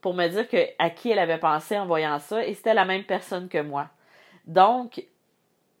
pour 0.00 0.14
me 0.14 0.26
dire 0.26 0.46
à 0.78 0.90
qui 0.90 1.10
elle 1.10 1.18
avait 1.18 1.38
pensé 1.38 1.78
en 1.78 1.86
voyant 1.86 2.18
ça, 2.18 2.44
et 2.44 2.54
c'était 2.54 2.74
la 2.74 2.84
même 2.84 3.04
personne 3.04 3.48
que 3.48 3.60
moi. 3.60 3.88
Donc, 4.46 5.04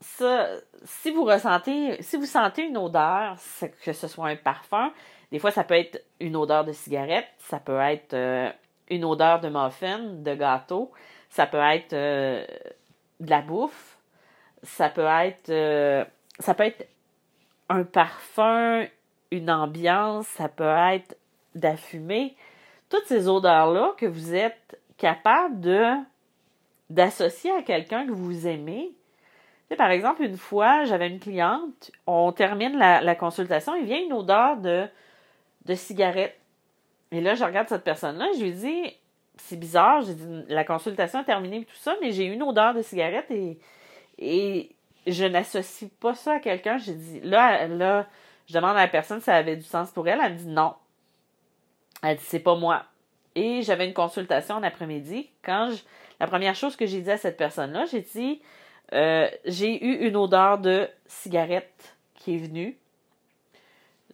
ça, 0.00 0.48
si 0.84 1.10
vous 1.10 1.24
ressentez, 1.24 2.00
si 2.02 2.16
vous 2.16 2.26
sentez 2.26 2.62
une 2.62 2.76
odeur, 2.76 3.36
que 3.82 3.92
ce 3.92 4.06
soit 4.06 4.28
un 4.28 4.36
parfum, 4.36 4.92
des 5.32 5.38
fois 5.38 5.50
ça 5.50 5.64
peut 5.64 5.74
être 5.74 6.04
une 6.20 6.36
odeur 6.36 6.64
de 6.64 6.72
cigarette, 6.72 7.26
ça 7.38 7.58
peut 7.58 7.80
être 7.80 8.14
euh, 8.14 8.50
une 8.90 9.04
odeur 9.04 9.40
de 9.40 9.48
muffin, 9.48 9.98
de 9.98 10.34
gâteau, 10.34 10.92
ça 11.30 11.46
peut 11.46 11.58
être 11.58 11.92
euh, 11.92 12.44
de 13.20 13.30
la 13.30 13.42
bouffe, 13.42 13.98
ça 14.62 14.88
peut 14.88 15.06
être, 15.06 15.50
euh, 15.50 16.04
ça 16.38 16.54
peut 16.54 16.64
être 16.64 16.88
un 17.68 17.84
parfum, 17.84 18.86
une 19.30 19.50
ambiance, 19.50 20.26
ça 20.26 20.48
peut 20.48 20.74
être 20.92 21.16
d'affumer. 21.54 22.36
Toutes 22.88 23.04
ces 23.06 23.28
odeurs-là 23.28 23.92
que 23.96 24.06
vous 24.06 24.34
êtes 24.34 24.80
capable 24.96 25.60
de 25.60 25.94
d'associer 26.90 27.50
à 27.50 27.62
quelqu'un 27.62 28.06
que 28.06 28.12
vous 28.12 28.46
aimez. 28.46 28.92
par 29.76 29.90
exemple, 29.90 30.22
une 30.22 30.38
fois, 30.38 30.84
j'avais 30.84 31.08
une 31.08 31.20
cliente, 31.20 31.90
on 32.06 32.32
termine 32.32 32.78
la, 32.78 33.14
consultation, 33.14 33.74
il 33.74 33.84
vient 33.84 34.02
une 34.02 34.14
odeur 34.14 34.56
de, 34.56 34.86
de 35.66 35.74
cigarette. 35.74 36.38
Et 37.12 37.20
là, 37.20 37.34
je 37.34 37.44
regarde 37.44 37.68
cette 37.68 37.84
personne-là, 37.84 38.28
je 38.36 38.42
lui 38.42 38.52
dis, 38.52 38.96
c'est 39.36 39.56
bizarre, 39.56 40.02
j'ai 40.02 40.14
dit, 40.14 40.44
la 40.48 40.64
consultation 40.64 41.20
est 41.20 41.24
terminée 41.24 41.58
et 41.58 41.64
tout 41.64 41.76
ça, 41.76 41.94
mais 42.00 42.12
j'ai 42.12 42.24
une 42.24 42.42
odeur 42.42 42.74
de 42.74 42.82
cigarette 42.82 43.30
et, 43.30 43.58
et 44.18 44.70
je 45.06 45.24
n'associe 45.24 45.90
pas 46.00 46.14
ça 46.14 46.34
à 46.34 46.38
quelqu'un. 46.38 46.78
J'ai 46.78 46.94
dit, 46.94 47.20
là, 47.20 47.66
là, 47.66 48.06
je 48.48 48.54
demande 48.54 48.76
à 48.76 48.80
la 48.80 48.88
personne 48.88 49.20
si 49.20 49.26
ça 49.26 49.36
avait 49.36 49.56
du 49.56 49.62
sens 49.62 49.90
pour 49.90 50.08
elle. 50.08 50.20
Elle 50.22 50.32
me 50.32 50.38
dit 50.38 50.46
non. 50.46 50.74
Elle 52.02 52.16
dit 52.16 52.24
c'est 52.24 52.40
pas 52.40 52.56
moi. 52.56 52.84
Et 53.34 53.62
j'avais 53.62 53.86
une 53.86 53.94
consultation 53.94 54.56
en 54.56 54.62
après-midi. 54.62 55.30
Quand 55.42 55.70
je, 55.70 55.82
la 56.18 56.26
première 56.26 56.54
chose 56.54 56.74
que 56.74 56.86
j'ai 56.86 57.00
dit 57.00 57.10
à 57.10 57.18
cette 57.18 57.36
personne-là, 57.36 57.84
j'ai 57.86 58.00
dit 58.00 58.40
euh, 58.92 59.28
j'ai 59.44 59.84
eu 59.84 60.06
une 60.08 60.16
odeur 60.16 60.58
de 60.58 60.88
cigarette 61.06 61.96
qui 62.14 62.34
est 62.34 62.38
venue. 62.38 62.78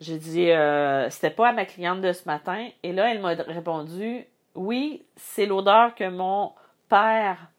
J'ai 0.01 0.19
dit 0.19 0.51
euh, 0.51 1.09
c'était 1.11 1.31
pas 1.31 1.49
à 1.49 1.53
ma 1.53 1.65
cliente 1.65 2.01
de 2.01 2.13
ce 2.13 2.25
matin. 2.27 2.69
Et 2.83 2.93
là, 2.93 3.11
elle 3.11 3.21
m'a 3.21 3.35
répondu 3.35 4.27
oui, 4.55 5.05
c'est 5.17 5.47
l'odeur 5.47 5.95
que 5.95 6.09
mon 6.09 6.53
père 6.89 7.51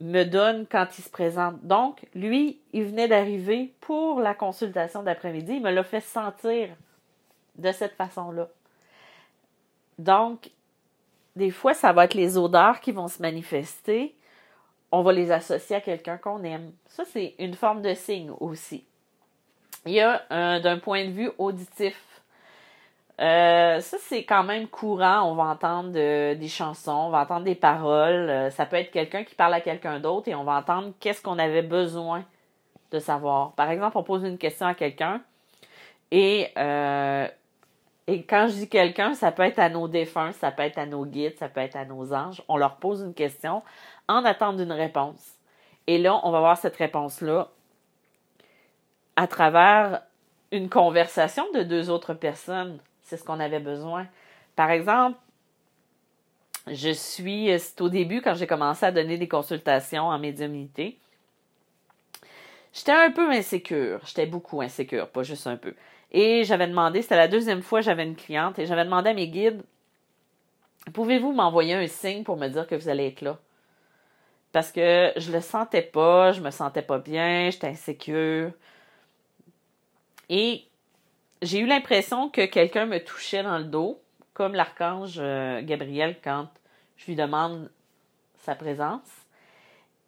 me 0.00 0.24
donne 0.24 0.66
quand 0.66 0.86
il 0.98 1.02
se 1.02 1.10
présente. 1.10 1.62
Donc, 1.62 2.06
lui, 2.14 2.60
il 2.72 2.84
venait 2.84 3.08
d'arriver 3.08 3.74
pour 3.80 4.20
la 4.20 4.34
consultation 4.34 5.02
d'après-midi. 5.02 5.54
Il 5.54 5.62
me 5.62 5.70
l'a 5.70 5.84
fait 5.84 6.00
sentir 6.00 6.70
de 7.56 7.72
cette 7.72 7.94
façon-là. 7.94 8.48
Donc, 9.98 10.50
des 11.36 11.50
fois, 11.50 11.74
ça 11.74 11.92
va 11.92 12.06
être 12.06 12.14
les 12.14 12.38
odeurs 12.38 12.80
qui 12.80 12.92
vont 12.92 13.08
se 13.08 13.20
manifester. 13.20 14.16
On 14.90 15.02
va 15.02 15.12
les 15.12 15.30
associer 15.30 15.76
à 15.76 15.80
quelqu'un 15.80 16.16
qu'on 16.16 16.42
aime. 16.42 16.72
Ça, 16.86 17.04
c'est 17.04 17.34
une 17.38 17.54
forme 17.54 17.82
de 17.82 17.94
signe 17.94 18.32
aussi. 18.40 18.84
Il 19.86 19.92
y 19.92 20.00
a, 20.00 20.60
d'un 20.60 20.78
point 20.78 21.06
de 21.06 21.10
vue 21.10 21.30
auditif, 21.38 22.10
euh, 23.20 23.80
ça, 23.80 23.98
c'est 24.00 24.24
quand 24.24 24.44
même 24.44 24.66
courant. 24.66 25.30
On 25.30 25.34
va 25.34 25.44
entendre 25.44 25.90
des 25.90 26.48
chansons, 26.48 26.92
on 26.92 27.10
va 27.10 27.20
entendre 27.20 27.44
des 27.44 27.54
paroles. 27.54 28.30
Euh, 28.30 28.50
ça 28.50 28.64
peut 28.64 28.76
être 28.76 28.90
quelqu'un 28.90 29.24
qui 29.24 29.34
parle 29.34 29.52
à 29.54 29.60
quelqu'un 29.60 30.00
d'autre 30.00 30.28
et 30.28 30.34
on 30.34 30.44
va 30.44 30.54
entendre 30.54 30.92
qu'est-ce 31.00 31.20
qu'on 31.20 31.38
avait 31.38 31.62
besoin 31.62 32.24
de 32.90 32.98
savoir. 32.98 33.52
Par 33.52 33.70
exemple, 33.70 33.98
on 33.98 34.02
pose 34.02 34.24
une 34.24 34.38
question 34.38 34.66
à 34.66 34.74
quelqu'un 34.74 35.20
et, 36.10 36.48
euh, 36.56 37.28
et 38.06 38.22
quand 38.24 38.48
je 38.48 38.54
dis 38.54 38.68
quelqu'un, 38.68 39.12
ça 39.14 39.32
peut 39.32 39.42
être 39.42 39.58
à 39.58 39.68
nos 39.68 39.86
défunts, 39.86 40.32
ça 40.32 40.50
peut 40.50 40.62
être 40.62 40.78
à 40.78 40.86
nos 40.86 41.04
guides, 41.04 41.36
ça 41.38 41.48
peut 41.48 41.60
être 41.60 41.76
à 41.76 41.84
nos 41.84 42.14
anges. 42.14 42.42
On 42.48 42.56
leur 42.56 42.76
pose 42.76 43.02
une 43.02 43.14
question 43.14 43.62
en 44.08 44.24
attendant 44.24 44.56
d'une 44.58 44.72
réponse. 44.72 45.34
Et 45.86 45.98
là, 45.98 46.18
on 46.24 46.30
va 46.30 46.40
voir 46.40 46.56
cette 46.56 46.76
réponse-là 46.76 47.48
à 49.20 49.26
travers 49.26 50.00
une 50.50 50.70
conversation 50.70 51.44
de 51.52 51.62
deux 51.62 51.90
autres 51.90 52.14
personnes 52.14 52.78
c'est 53.02 53.16
ce 53.16 53.24
qu'on 53.24 53.40
avait 53.40 53.60
besoin. 53.60 54.06
Par 54.54 54.70
exemple, 54.70 55.18
je 56.68 56.90
suis, 56.90 57.50
c'est 57.58 57.80
au 57.80 57.88
début 57.88 58.22
quand 58.22 58.34
j'ai 58.34 58.46
commencé 58.46 58.86
à 58.86 58.92
donner 58.92 59.18
des 59.18 59.26
consultations 59.26 60.04
en 60.04 60.18
médiumnité. 60.18 60.96
J'étais 62.72 62.92
un 62.92 63.10
peu 63.10 63.28
insécure. 63.30 63.98
J'étais 64.06 64.26
beaucoup 64.26 64.60
insécure, 64.60 65.08
pas 65.08 65.24
juste 65.24 65.48
un 65.48 65.56
peu. 65.56 65.74
Et 66.12 66.44
j'avais 66.44 66.68
demandé, 66.68 67.02
c'était 67.02 67.16
la 67.16 67.26
deuxième 67.26 67.62
fois 67.62 67.80
que 67.80 67.86
j'avais 67.86 68.04
une 68.04 68.14
cliente, 68.14 68.60
et 68.60 68.66
j'avais 68.66 68.84
demandé 68.84 69.10
à 69.10 69.14
mes 69.14 69.28
guides 69.28 69.62
Pouvez-vous 70.94 71.32
m'envoyer 71.32 71.74
un 71.74 71.86
signe 71.88 72.22
pour 72.22 72.36
me 72.36 72.48
dire 72.48 72.66
que 72.66 72.74
vous 72.74 72.88
allez 72.88 73.08
être 73.08 73.20
là? 73.20 73.38
Parce 74.52 74.72
que 74.72 75.12
je 75.16 75.30
le 75.30 75.40
sentais 75.40 75.82
pas, 75.82 76.32
je 76.32 76.40
me 76.40 76.50
sentais 76.50 76.82
pas 76.82 76.98
bien, 76.98 77.50
j'étais 77.50 77.68
insécure. 77.68 78.52
Et 80.30 80.64
j'ai 81.42 81.58
eu 81.58 81.66
l'impression 81.66 82.30
que 82.30 82.46
quelqu'un 82.46 82.86
me 82.86 82.98
touchait 82.98 83.42
dans 83.42 83.58
le 83.58 83.64
dos, 83.64 84.00
comme 84.32 84.54
l'archange 84.54 85.16
euh, 85.18 85.60
Gabriel 85.62 86.16
quand 86.22 86.48
je 86.96 87.06
lui 87.06 87.16
demande 87.16 87.68
sa 88.38 88.54
présence. 88.54 89.10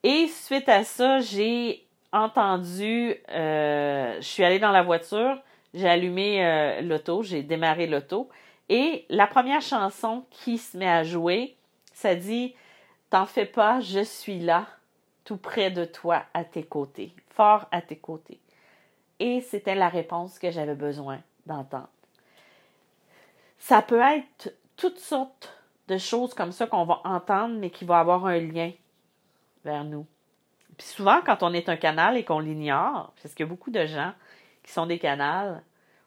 Et 0.04 0.28
suite 0.28 0.68
à 0.68 0.84
ça, 0.84 1.18
j'ai 1.18 1.84
entendu, 2.12 3.16
euh, 3.30 4.16
je 4.16 4.26
suis 4.26 4.44
allée 4.44 4.60
dans 4.60 4.70
la 4.70 4.82
voiture, 4.82 5.40
j'ai 5.74 5.88
allumé 5.88 6.44
euh, 6.44 6.82
l'auto, 6.82 7.22
j'ai 7.22 7.42
démarré 7.42 7.86
l'auto, 7.86 8.28
Et 8.68 9.04
la 9.08 9.26
première 9.26 9.60
chanson 9.60 10.24
qui 10.30 10.56
se 10.56 10.76
met 10.76 10.88
à 10.88 11.02
jouer, 11.02 11.56
ça 11.94 12.14
dit 12.14 12.54
T'en 13.10 13.26
fais 13.26 13.44
pas, 13.44 13.80
je 13.80 14.04
suis 14.04 14.38
là, 14.38 14.66
tout 15.24 15.36
près 15.36 15.70
de 15.70 15.84
toi, 15.84 16.22
à 16.32 16.44
tes 16.44 16.62
côtés, 16.62 17.12
fort 17.34 17.66
à 17.72 17.82
tes 17.82 17.96
côtés. 17.96 18.38
Et 19.22 19.40
c'était 19.40 19.76
la 19.76 19.88
réponse 19.88 20.36
que 20.40 20.50
j'avais 20.50 20.74
besoin 20.74 21.20
d'entendre. 21.46 21.88
Ça 23.60 23.80
peut 23.80 24.00
être 24.00 24.52
toutes 24.76 24.98
sortes 24.98 25.56
de 25.86 25.96
choses 25.96 26.34
comme 26.34 26.50
ça 26.50 26.66
qu'on 26.66 26.84
va 26.84 27.00
entendre, 27.04 27.54
mais 27.56 27.70
qui 27.70 27.84
vont 27.84 27.94
avoir 27.94 28.26
un 28.26 28.40
lien 28.40 28.72
vers 29.64 29.84
nous. 29.84 30.04
Puis 30.76 30.88
souvent, 30.88 31.20
quand 31.24 31.44
on 31.44 31.52
est 31.52 31.68
un 31.68 31.76
canal 31.76 32.16
et 32.16 32.24
qu'on 32.24 32.40
l'ignore, 32.40 33.12
parce 33.22 33.32
qu'il 33.32 33.46
y 33.46 33.48
a 33.48 33.48
beaucoup 33.48 33.70
de 33.70 33.86
gens 33.86 34.12
qui 34.64 34.72
sont 34.72 34.86
des 34.86 34.98
canals 34.98 35.62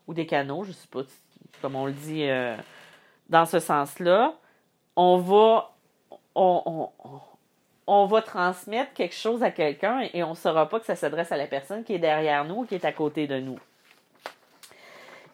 ou 0.07 0.13
des 0.13 0.25
canaux, 0.25 0.65
je 0.65 0.71
ne 0.71 0.73
sais 0.73 0.89
pas 0.91 1.03
comme 1.61 1.77
on 1.77 1.85
le 1.85 1.93
dit 1.93 2.27
euh, 2.27 2.57
dans 3.29 3.45
ce 3.45 3.59
sens-là, 3.59 4.35
on 4.97 5.19
va, 5.19 5.73
va 7.87 8.21
transmettre 8.21 8.93
quelque 8.93 9.15
chose 9.15 9.43
à 9.43 9.51
quelqu'un 9.51 10.07
et 10.13 10.23
on 10.23 10.31
ne 10.31 10.35
saura 10.35 10.67
pas 10.69 10.79
que 10.79 10.85
ça 10.85 10.95
s'adresse 10.95 11.31
à 11.31 11.37
la 11.37 11.47
personne 11.47 11.83
qui 11.83 11.93
est 11.93 11.99
derrière 11.99 12.45
nous 12.45 12.61
ou 12.61 12.65
qui 12.65 12.75
est 12.75 12.85
à 12.85 12.91
côté 12.91 13.27
de 13.27 13.39
nous. 13.39 13.59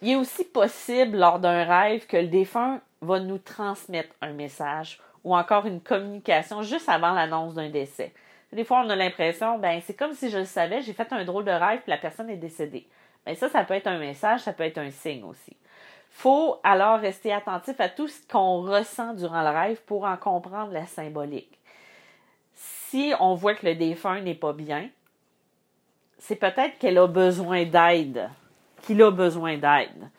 Il 0.02 0.10
est 0.10 0.16
aussi 0.16 0.44
possible 0.44 1.16
lors 1.16 1.38
d'un 1.38 1.64
rêve 1.64 2.06
que 2.06 2.16
le 2.16 2.26
défunt 2.26 2.80
va 3.00 3.20
nous 3.20 3.38
transmettre 3.38 4.14
un 4.20 4.32
message 4.32 5.00
ou 5.24 5.36
encore 5.36 5.66
une 5.66 5.80
communication 5.80 6.62
juste 6.62 6.88
avant 6.88 7.12
l'annonce 7.12 7.54
d'un 7.54 7.70
décès. 7.70 8.12
Des 8.52 8.64
fois, 8.64 8.82
on 8.84 8.90
a 8.90 8.96
l'impression, 8.96 9.58
ben 9.58 9.80
c'est 9.84 9.94
comme 9.94 10.12
si 10.12 10.28
je 10.28 10.38
le 10.38 10.44
savais, 10.44 10.82
j'ai 10.82 10.92
fait 10.92 11.10
un 11.12 11.24
drôle 11.24 11.44
de 11.44 11.52
rêve, 11.52 11.80
puis 11.80 11.90
la 11.90 11.96
personne 11.96 12.28
est 12.28 12.36
décédée. 12.36 12.86
Mais 13.24 13.32
ben, 13.32 13.38
ça, 13.38 13.48
ça 13.48 13.64
peut 13.64 13.74
être 13.74 13.86
un 13.86 13.98
message, 13.98 14.40
ça 14.40 14.52
peut 14.52 14.64
être 14.64 14.78
un 14.78 14.90
signe 14.90 15.24
aussi. 15.24 15.56
Faut 16.10 16.60
alors 16.62 16.98
rester 16.98 17.32
attentif 17.32 17.80
à 17.80 17.88
tout 17.88 18.08
ce 18.08 18.20
qu'on 18.28 18.60
ressent 18.60 19.14
durant 19.14 19.42
le 19.42 19.56
rêve 19.56 19.80
pour 19.86 20.04
en 20.04 20.16
comprendre 20.16 20.72
la 20.72 20.84
symbolique. 20.84 21.58
Si 22.92 23.14
on 23.20 23.34
voit 23.34 23.54
que 23.54 23.64
le 23.64 23.74
défunt 23.74 24.20
n'est 24.20 24.34
pas 24.34 24.52
bien, 24.52 24.90
c'est 26.18 26.36
peut-être 26.36 26.78
qu'elle 26.78 26.98
a 26.98 27.06
besoin 27.06 27.64
d'aide, 27.64 28.28
qu'il 28.82 29.02
a 29.02 29.10
besoin 29.10 29.56
d'aide. 29.56 30.10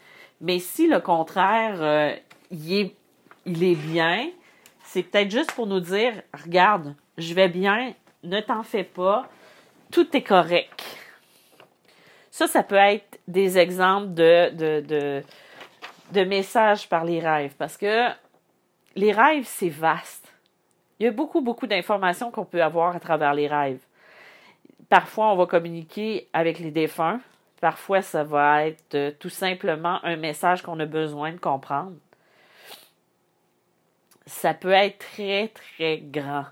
Mais 0.42 0.58
si 0.58 0.88
le 0.88 1.00
contraire, 1.00 1.76
euh, 1.84 2.16
il, 2.50 2.90
est, 3.46 3.76
bien, 3.76 4.28
c'est 4.86 5.04
peut-être 5.04 5.30
juste 5.30 5.52
pour 5.52 5.68
nous 5.68 5.82
dire, 5.82 6.14
regarde, 6.34 6.96
je 7.20 7.36
vais 7.36 7.48
bien, 7.48 7.94
ne 8.24 8.40
t'en 8.40 8.64
fais 8.64 8.84
pas, 8.84 9.30
tout 9.92 10.08
est 10.18 10.24
correct. 10.24 10.84
Ça, 12.32 12.48
ça 12.48 12.64
peut 12.64 12.74
être 12.74 13.20
des 13.28 13.60
exemples 13.60 14.16
de, 14.16 15.22
messages 16.26 16.90
par 16.90 17.06
les 17.06 17.20
rêves, 17.20 17.54
parce 17.56 17.78
que 17.78 18.10
les 18.96 19.12
rêves, 19.12 19.46
c'est 19.46 19.70
vaste. 19.70 20.23
Il 21.00 21.06
y 21.06 21.08
a 21.08 21.12
beaucoup, 21.12 21.42
beaucoup 21.42 21.68
d'informations 21.68 22.32
qu'on 22.32 22.46
peut 22.46 22.64
avoir 22.64 22.96
à 22.96 23.00
travers 23.00 23.34
les 23.34 23.48
rêves. 23.48 23.82
Parfois, 24.90 25.34
on 25.34 25.36
va 25.36 25.46
communiquer 25.46 26.28
avec 26.34 26.60
les 26.60 26.72
défunts. 26.72 27.20
Parfois, 27.62 28.02
ça 28.02 28.24
va 28.24 28.68
être 28.68 28.96
euh, 28.96 29.12
tout 29.18 29.30
simplement 29.30 30.00
un 30.04 30.18
message 30.18 30.62
qu'on 30.62 30.80
a 30.80 30.86
besoin 30.86 31.32
de 31.32 31.40
comprendre. 31.40 31.94
Ça 34.26 34.54
peut 34.54 34.72
être 34.72 35.00
très, 35.00 35.50
très 35.50 35.98
grand. 35.98 36.46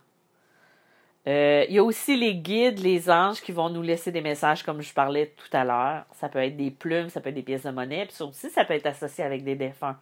Euh, 1.27 1.65
il 1.69 1.75
y 1.75 1.77
a 1.77 1.83
aussi 1.83 2.17
les 2.17 2.35
guides, 2.35 2.79
les 2.79 3.09
anges 3.09 3.41
qui 3.41 3.51
vont 3.51 3.69
nous 3.69 3.81
laisser 3.81 4.11
des 4.11 4.21
messages, 4.21 4.63
comme 4.63 4.81
je 4.81 4.93
parlais 4.93 5.27
tout 5.37 5.55
à 5.55 5.63
l'heure. 5.63 6.05
Ça 6.13 6.29
peut 6.29 6.39
être 6.39 6.57
des 6.57 6.71
plumes, 6.71 7.09
ça 7.09 7.21
peut 7.21 7.29
être 7.29 7.35
des 7.35 7.43
pièces 7.43 7.63
de 7.63 7.71
monnaie, 7.71 8.05
puis 8.05 8.15
ça 8.15 8.25
aussi, 8.25 8.49
ça 8.49 8.65
peut 8.65 8.73
être 8.73 8.87
associé 8.87 9.23
avec 9.23 9.43
des 9.43 9.55
défunts. 9.55 9.97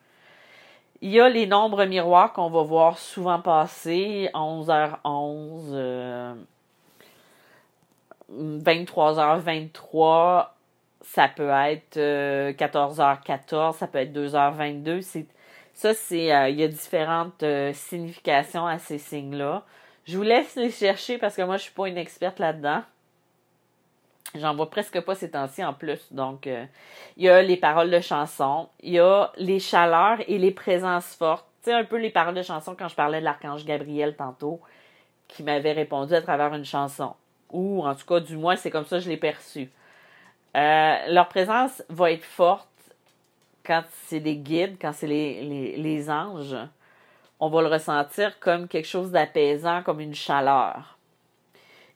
Il 1.01 1.11
y 1.11 1.21
a 1.21 1.29
les 1.29 1.47
nombres 1.47 1.85
miroirs 1.85 2.33
qu'on 2.33 2.49
va 2.49 2.63
voir 2.63 2.97
souvent 2.97 3.39
passer, 3.39 4.29
11h11, 4.33 6.35
23h23, 8.29 10.47
ça 11.01 11.29
peut 11.29 11.49
être 11.49 11.97
14h14, 11.97 13.53
euh, 13.53 13.71
ça 13.71 13.87
peut 13.87 13.99
être 13.99 14.13
2h22. 14.13 15.01
ça, 15.73 15.93
c'est, 15.93 16.35
euh, 16.35 16.49
il 16.49 16.59
y 16.59 16.63
a 16.63 16.67
différentes 16.67 17.45
significations 17.73 18.67
à 18.67 18.77
ces 18.77 18.97
signes-là. 18.97 19.63
Je 20.05 20.17
vous 20.17 20.23
laisse 20.23 20.55
les 20.55 20.71
chercher 20.71 21.17
parce 21.17 21.35
que 21.35 21.41
moi, 21.43 21.57
je 21.57 21.63
suis 21.63 21.73
pas 21.73 21.87
une 21.87 21.97
experte 21.97 22.39
là-dedans. 22.39 22.81
J'en 24.35 24.55
vois 24.55 24.69
presque 24.69 24.99
pas 25.01 25.15
ces 25.15 25.31
temps-ci 25.31 25.63
en 25.63 25.73
plus. 25.73 26.11
Donc, 26.11 26.45
euh, 26.45 26.65
il 27.17 27.23
y 27.23 27.29
a 27.29 27.41
les 27.41 27.57
paroles 27.57 27.89
de 27.89 27.99
chansons, 27.99 28.69
il 28.81 28.93
y 28.93 28.99
a 28.99 29.31
les 29.37 29.59
chaleurs 29.59 30.19
et 30.27 30.37
les 30.37 30.51
présences 30.51 31.15
fortes. 31.15 31.45
Tu 31.63 31.71
sais, 31.71 31.73
un 31.75 31.83
peu 31.83 31.97
les 31.97 32.11
paroles 32.11 32.35
de 32.35 32.43
chansons 32.43 32.75
quand 32.77 32.87
je 32.87 32.95
parlais 32.95 33.19
de 33.19 33.25
l'archange 33.25 33.65
Gabriel 33.65 34.15
tantôt, 34.15 34.61
qui 35.27 35.43
m'avait 35.43 35.73
répondu 35.73 36.13
à 36.13 36.21
travers 36.21 36.53
une 36.53 36.65
chanson. 36.65 37.15
Ou, 37.51 37.83
en 37.85 37.95
tout 37.95 38.05
cas, 38.05 38.19
du 38.19 38.37
moins, 38.37 38.55
c'est 38.55 38.69
comme 38.69 38.85
ça 38.85 38.97
que 38.97 39.03
je 39.03 39.09
l'ai 39.09 39.17
perçu. 39.17 39.71
Euh, 40.55 40.95
leur 41.07 41.27
présence 41.27 41.83
va 41.89 42.11
être 42.11 42.23
forte 42.23 42.67
quand 43.65 43.83
c'est 44.05 44.19
des 44.19 44.37
guides, 44.37 44.77
quand 44.79 44.93
c'est 44.93 45.07
les, 45.07 45.75
les 45.77 46.09
anges 46.09 46.55
on 47.39 47.49
va 47.49 47.61
le 47.61 47.67
ressentir 47.67 48.39
comme 48.39 48.67
quelque 48.67 48.87
chose 48.87 49.11
d'apaisant, 49.11 49.81
comme 49.83 50.01
une 50.01 50.15
chaleur. 50.15 50.98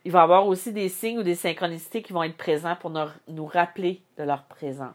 Il 0.05 0.11
va 0.11 0.19
y 0.19 0.23
avoir 0.23 0.47
aussi 0.47 0.73
des 0.73 0.89
signes 0.89 1.19
ou 1.19 1.23
des 1.23 1.35
synchronicités 1.35 2.01
qui 2.01 2.11
vont 2.11 2.23
être 2.23 2.37
présents 2.37 2.75
pour 2.75 2.91
nous 2.91 3.45
rappeler 3.45 4.01
de 4.17 4.23
leur 4.23 4.43
présence. 4.43 4.93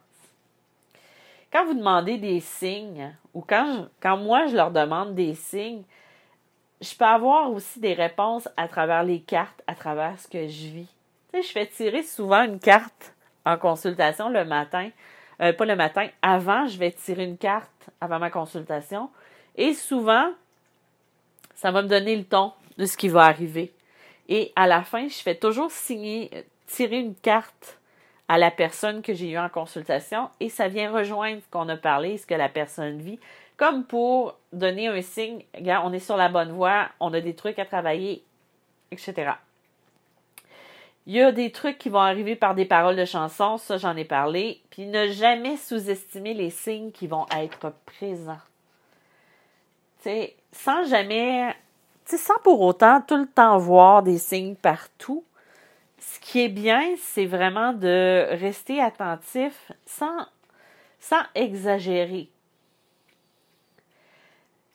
Quand 1.51 1.64
vous 1.64 1.75
demandez 1.75 2.18
des 2.18 2.40
signes, 2.40 3.14
ou 3.33 3.40
quand, 3.40 3.88
moi 4.18 4.47
je 4.47 4.55
leur 4.55 4.71
demande 4.71 5.14
des 5.14 5.35
signes, 5.35 5.83
je 6.81 6.94
peux 6.94 7.07
avoir 7.07 7.51
aussi 7.51 7.81
des 7.81 7.94
réponses 7.94 8.49
à 8.57 8.68
travers 8.68 9.03
les 9.03 9.21
cartes, 9.21 9.62
à 9.66 9.75
travers 9.75 10.18
ce 10.21 10.29
que 10.29 10.47
je 10.47 10.68
vis. 10.68 10.88
Tu 11.33 11.38
sais, 11.38 11.42
je 11.42 11.53
fais 11.53 11.66
tirer 11.66 12.03
souvent 12.03 12.42
une 12.42 12.61
carte 12.61 13.14
en 13.47 13.57
consultation 13.57 14.29
le 14.29 14.44
matin. 14.44 14.90
Euh, 15.40 15.53
pas 15.53 15.64
le 15.64 15.75
matin, 15.75 16.09
avant, 16.21 16.66
je 16.66 16.79
vais 16.79 16.92
tirer 16.92 17.25
une 17.25 17.38
carte 17.38 17.71
avant 18.01 18.18
ma 18.18 18.31
consultation 18.31 19.09
et 19.57 19.73
souvent, 19.73 20.31
ça 21.55 21.71
va 21.71 21.83
me 21.83 21.88
donner 21.88 22.14
le 22.14 22.25
ton 22.25 22.53
de 22.77 22.85
ce 22.85 22.97
qui 22.97 23.09
va 23.09 23.23
arriver. 23.23 23.73
Et 24.29 24.53
à 24.57 24.67
la 24.67 24.83
fin, 24.83 25.09
je 25.09 25.17
fais 25.17 25.35
toujours 25.35 25.71
signer, 25.71 26.31
tirer 26.67 26.99
une 26.99 27.14
carte 27.14 27.79
à 28.29 28.37
la 28.37 28.51
personne 28.51 29.01
que 29.01 29.14
j'ai 29.14 29.31
eue 29.31 29.38
en 29.38 29.49
consultation 29.49 30.29
et 30.38 30.51
ça 30.51 30.69
vient 30.69 30.93
rejoindre 30.93 31.41
ce 31.43 31.51
qu'on 31.51 31.69
a 31.71 31.77
parlé, 31.77 32.19
ce 32.19 32.27
que 32.27 32.35
la 32.35 32.51
personne 32.51 33.01
vit, 33.01 33.19
comme 33.57 33.85
pour 33.85 34.37
donner 34.53 34.88
un 34.88 35.01
signe, 35.03 35.45
regarde, 35.55 35.87
on 35.87 35.93
est 35.93 35.99
sur 35.99 36.17
la 36.17 36.29
bonne 36.29 36.53
voie, 36.53 36.88
on 37.01 37.12
a 37.14 37.21
des 37.21 37.35
trucs 37.35 37.59
à 37.59 37.64
travailler, 37.64 38.23
etc. 38.91 39.33
Il 41.07 41.14
y 41.14 41.23
a 41.23 41.33
des 41.33 41.51
trucs 41.51 41.79
qui 41.79 41.88
vont 41.88 42.01
arriver 42.01 42.37
par 42.37 42.55
des 42.55 42.67
paroles 42.67 42.97
de 42.97 43.07
chansons, 43.07 43.57
ça 43.57 43.79
j'en 43.79 43.97
ai 43.97 44.05
parlé, 44.05 44.61
puis 44.69 44.87
ne 44.87 45.09
jamais 45.09 45.57
sous-estimer 45.57 46.35
les 46.35 46.51
signes 46.51 46.93
qui 46.93 47.07
vont 47.07 47.25
être 47.35 47.73
présents. 47.87 48.37
Sans 50.53 50.85
jamais, 50.85 51.55
sans 52.16 52.38
pour 52.42 52.61
autant 52.62 53.03
tout 53.03 53.16
le 53.16 53.27
temps 53.27 53.59
voir 53.59 54.03
des 54.03 54.18
signes 54.18 54.55
partout, 54.55 55.25
ce 55.99 56.21
qui 56.21 56.44
est 56.44 56.49
bien, 56.49 56.94
c'est 56.97 57.27
vraiment 57.27 57.73
de 57.73 58.27
rester 58.31 58.81
attentif 58.81 59.73
sans, 59.85 60.27
exagérer. 61.35 62.29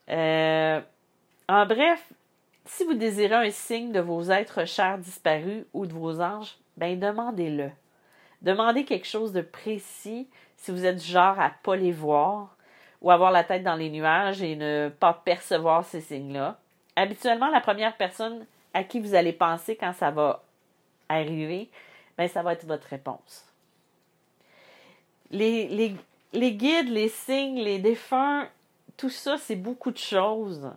Euh, 0.10 0.82
en 1.48 1.66
bref, 1.66 2.12
si 2.66 2.84
vous 2.84 2.94
désirez 2.94 3.48
un 3.48 3.52
signe 3.52 3.92
de 3.92 4.00
vos 4.00 4.24
êtres 4.30 4.66
chers 4.66 4.98
disparus 4.98 5.66
ou 5.74 5.86
de 5.86 5.94
vos 5.94 6.22
anges, 6.22 6.58
ben 6.78 7.00
demandez-le. 7.00 7.72
Demandez 8.42 8.84
quelque 8.84 9.08
chose 9.08 9.32
de 9.32 9.42
précis 9.42 10.28
si 10.58 10.72
vous 10.72 10.86
êtes 10.86 10.98
du 10.98 11.06
genre 11.06 11.40
à 11.40 11.52
pas 11.64 11.76
les 11.76 11.92
voir 11.92 12.56
ou 13.02 13.12
avoir 13.12 13.32
la 13.32 13.44
tête 13.44 13.64
dans 13.64 13.76
les 13.76 13.90
nuages 13.90 14.42
et 14.42 14.56
ne 14.56 14.90
pas 14.90 15.14
percevoir 15.26 15.86
ces 15.86 16.02
signes-là. 16.02 16.60
Habituellement, 16.96 17.50
la 17.50 17.62
première 17.62 17.96
personne 17.96 18.46
à 18.74 18.84
qui 18.84 19.00
vous 19.00 19.16
allez 19.16 19.34
penser 19.34 19.76
quand 19.76 19.94
ça 19.94 20.12
va 20.12 20.44
arriver, 21.10 21.70
ben, 22.18 22.28
ça 22.28 22.42
va 22.42 22.54
être 22.54 22.66
votre 22.66 22.88
réponse. 22.88 23.46
Les, 25.32 25.96
guides, 26.34 26.90
les 26.90 27.10
signes, 27.10 27.60
les 27.60 27.80
défunts, 27.80 28.48
tout 28.98 29.10
ça, 29.10 29.38
c'est 29.38 29.56
beaucoup 29.56 29.92
de 29.92 29.98
choses. 29.98 30.72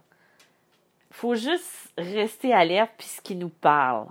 Il 1.10 1.16
faut 1.16 1.34
juste 1.34 1.92
rester 1.98 2.52
alerte 2.52 2.92
puis 2.96 3.06
ce 3.06 3.20
qui 3.20 3.36
nous 3.36 3.50
parle. 3.50 4.08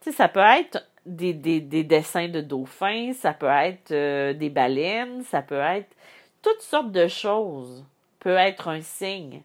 Tu 0.00 0.10
sais, 0.10 0.16
ça 0.16 0.28
peut 0.28 0.40
être 0.40 0.86
des, 1.04 1.32
dessins 1.32 2.28
de 2.28 2.40
dauphins, 2.40 3.12
ça 3.12 3.32
peut 3.32 3.46
être 3.46 3.90
euh, 3.90 4.32
des 4.32 4.50
baleines, 4.50 5.22
ça 5.24 5.42
peut 5.42 5.60
être 5.60 5.94
toutes 6.42 6.62
sortes 6.62 6.92
de 6.92 7.08
choses 7.08 7.84
peut 8.20 8.36
être 8.36 8.68
un 8.68 8.80
signe. 8.80 9.42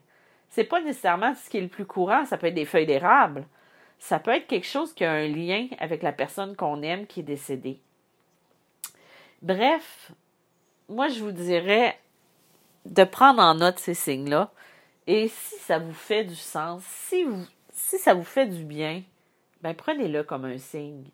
C'est 0.50 0.64
pas 0.64 0.80
nécessairement 0.80 1.34
ce 1.34 1.48
qui 1.48 1.58
est 1.58 1.62
le 1.62 1.68
plus 1.68 1.86
courant, 1.86 2.24
ça 2.26 2.36
peut 2.36 2.48
être 2.48 2.54
des 2.54 2.64
feuilles 2.64 2.86
d'érable. 2.86 3.46
Ça 3.98 4.18
peut 4.18 4.32
être 4.32 4.46
quelque 4.46 4.66
chose 4.66 4.92
qui 4.92 5.04
a 5.04 5.12
un 5.12 5.28
lien 5.28 5.68
avec 5.78 6.02
la 6.02 6.12
personne 6.12 6.56
qu'on 6.56 6.82
aime 6.82 7.06
qui 7.06 7.20
est 7.20 7.24
décédée. 7.24 7.80
Bref, 9.42 10.12
moi 10.88 11.08
je 11.08 11.22
vous 11.22 11.32
dirais 11.32 11.98
de 12.84 13.04
prendre 13.04 13.42
en 13.42 13.54
note 13.54 13.78
ces 13.78 13.94
signes-là. 13.94 14.50
Et 15.06 15.28
si 15.28 15.56
ça 15.58 15.78
vous 15.78 15.92
fait 15.92 16.24
du 16.24 16.36
sens, 16.36 16.82
si, 16.84 17.24
ça 17.72 18.14
vous 18.14 18.24
fait 18.24 18.46
du 18.46 18.64
bien, 18.64 19.02
ben 19.62 19.74
prenez-le 19.74 20.22
comme 20.24 20.44
un 20.44 20.58
signe. 20.58 21.04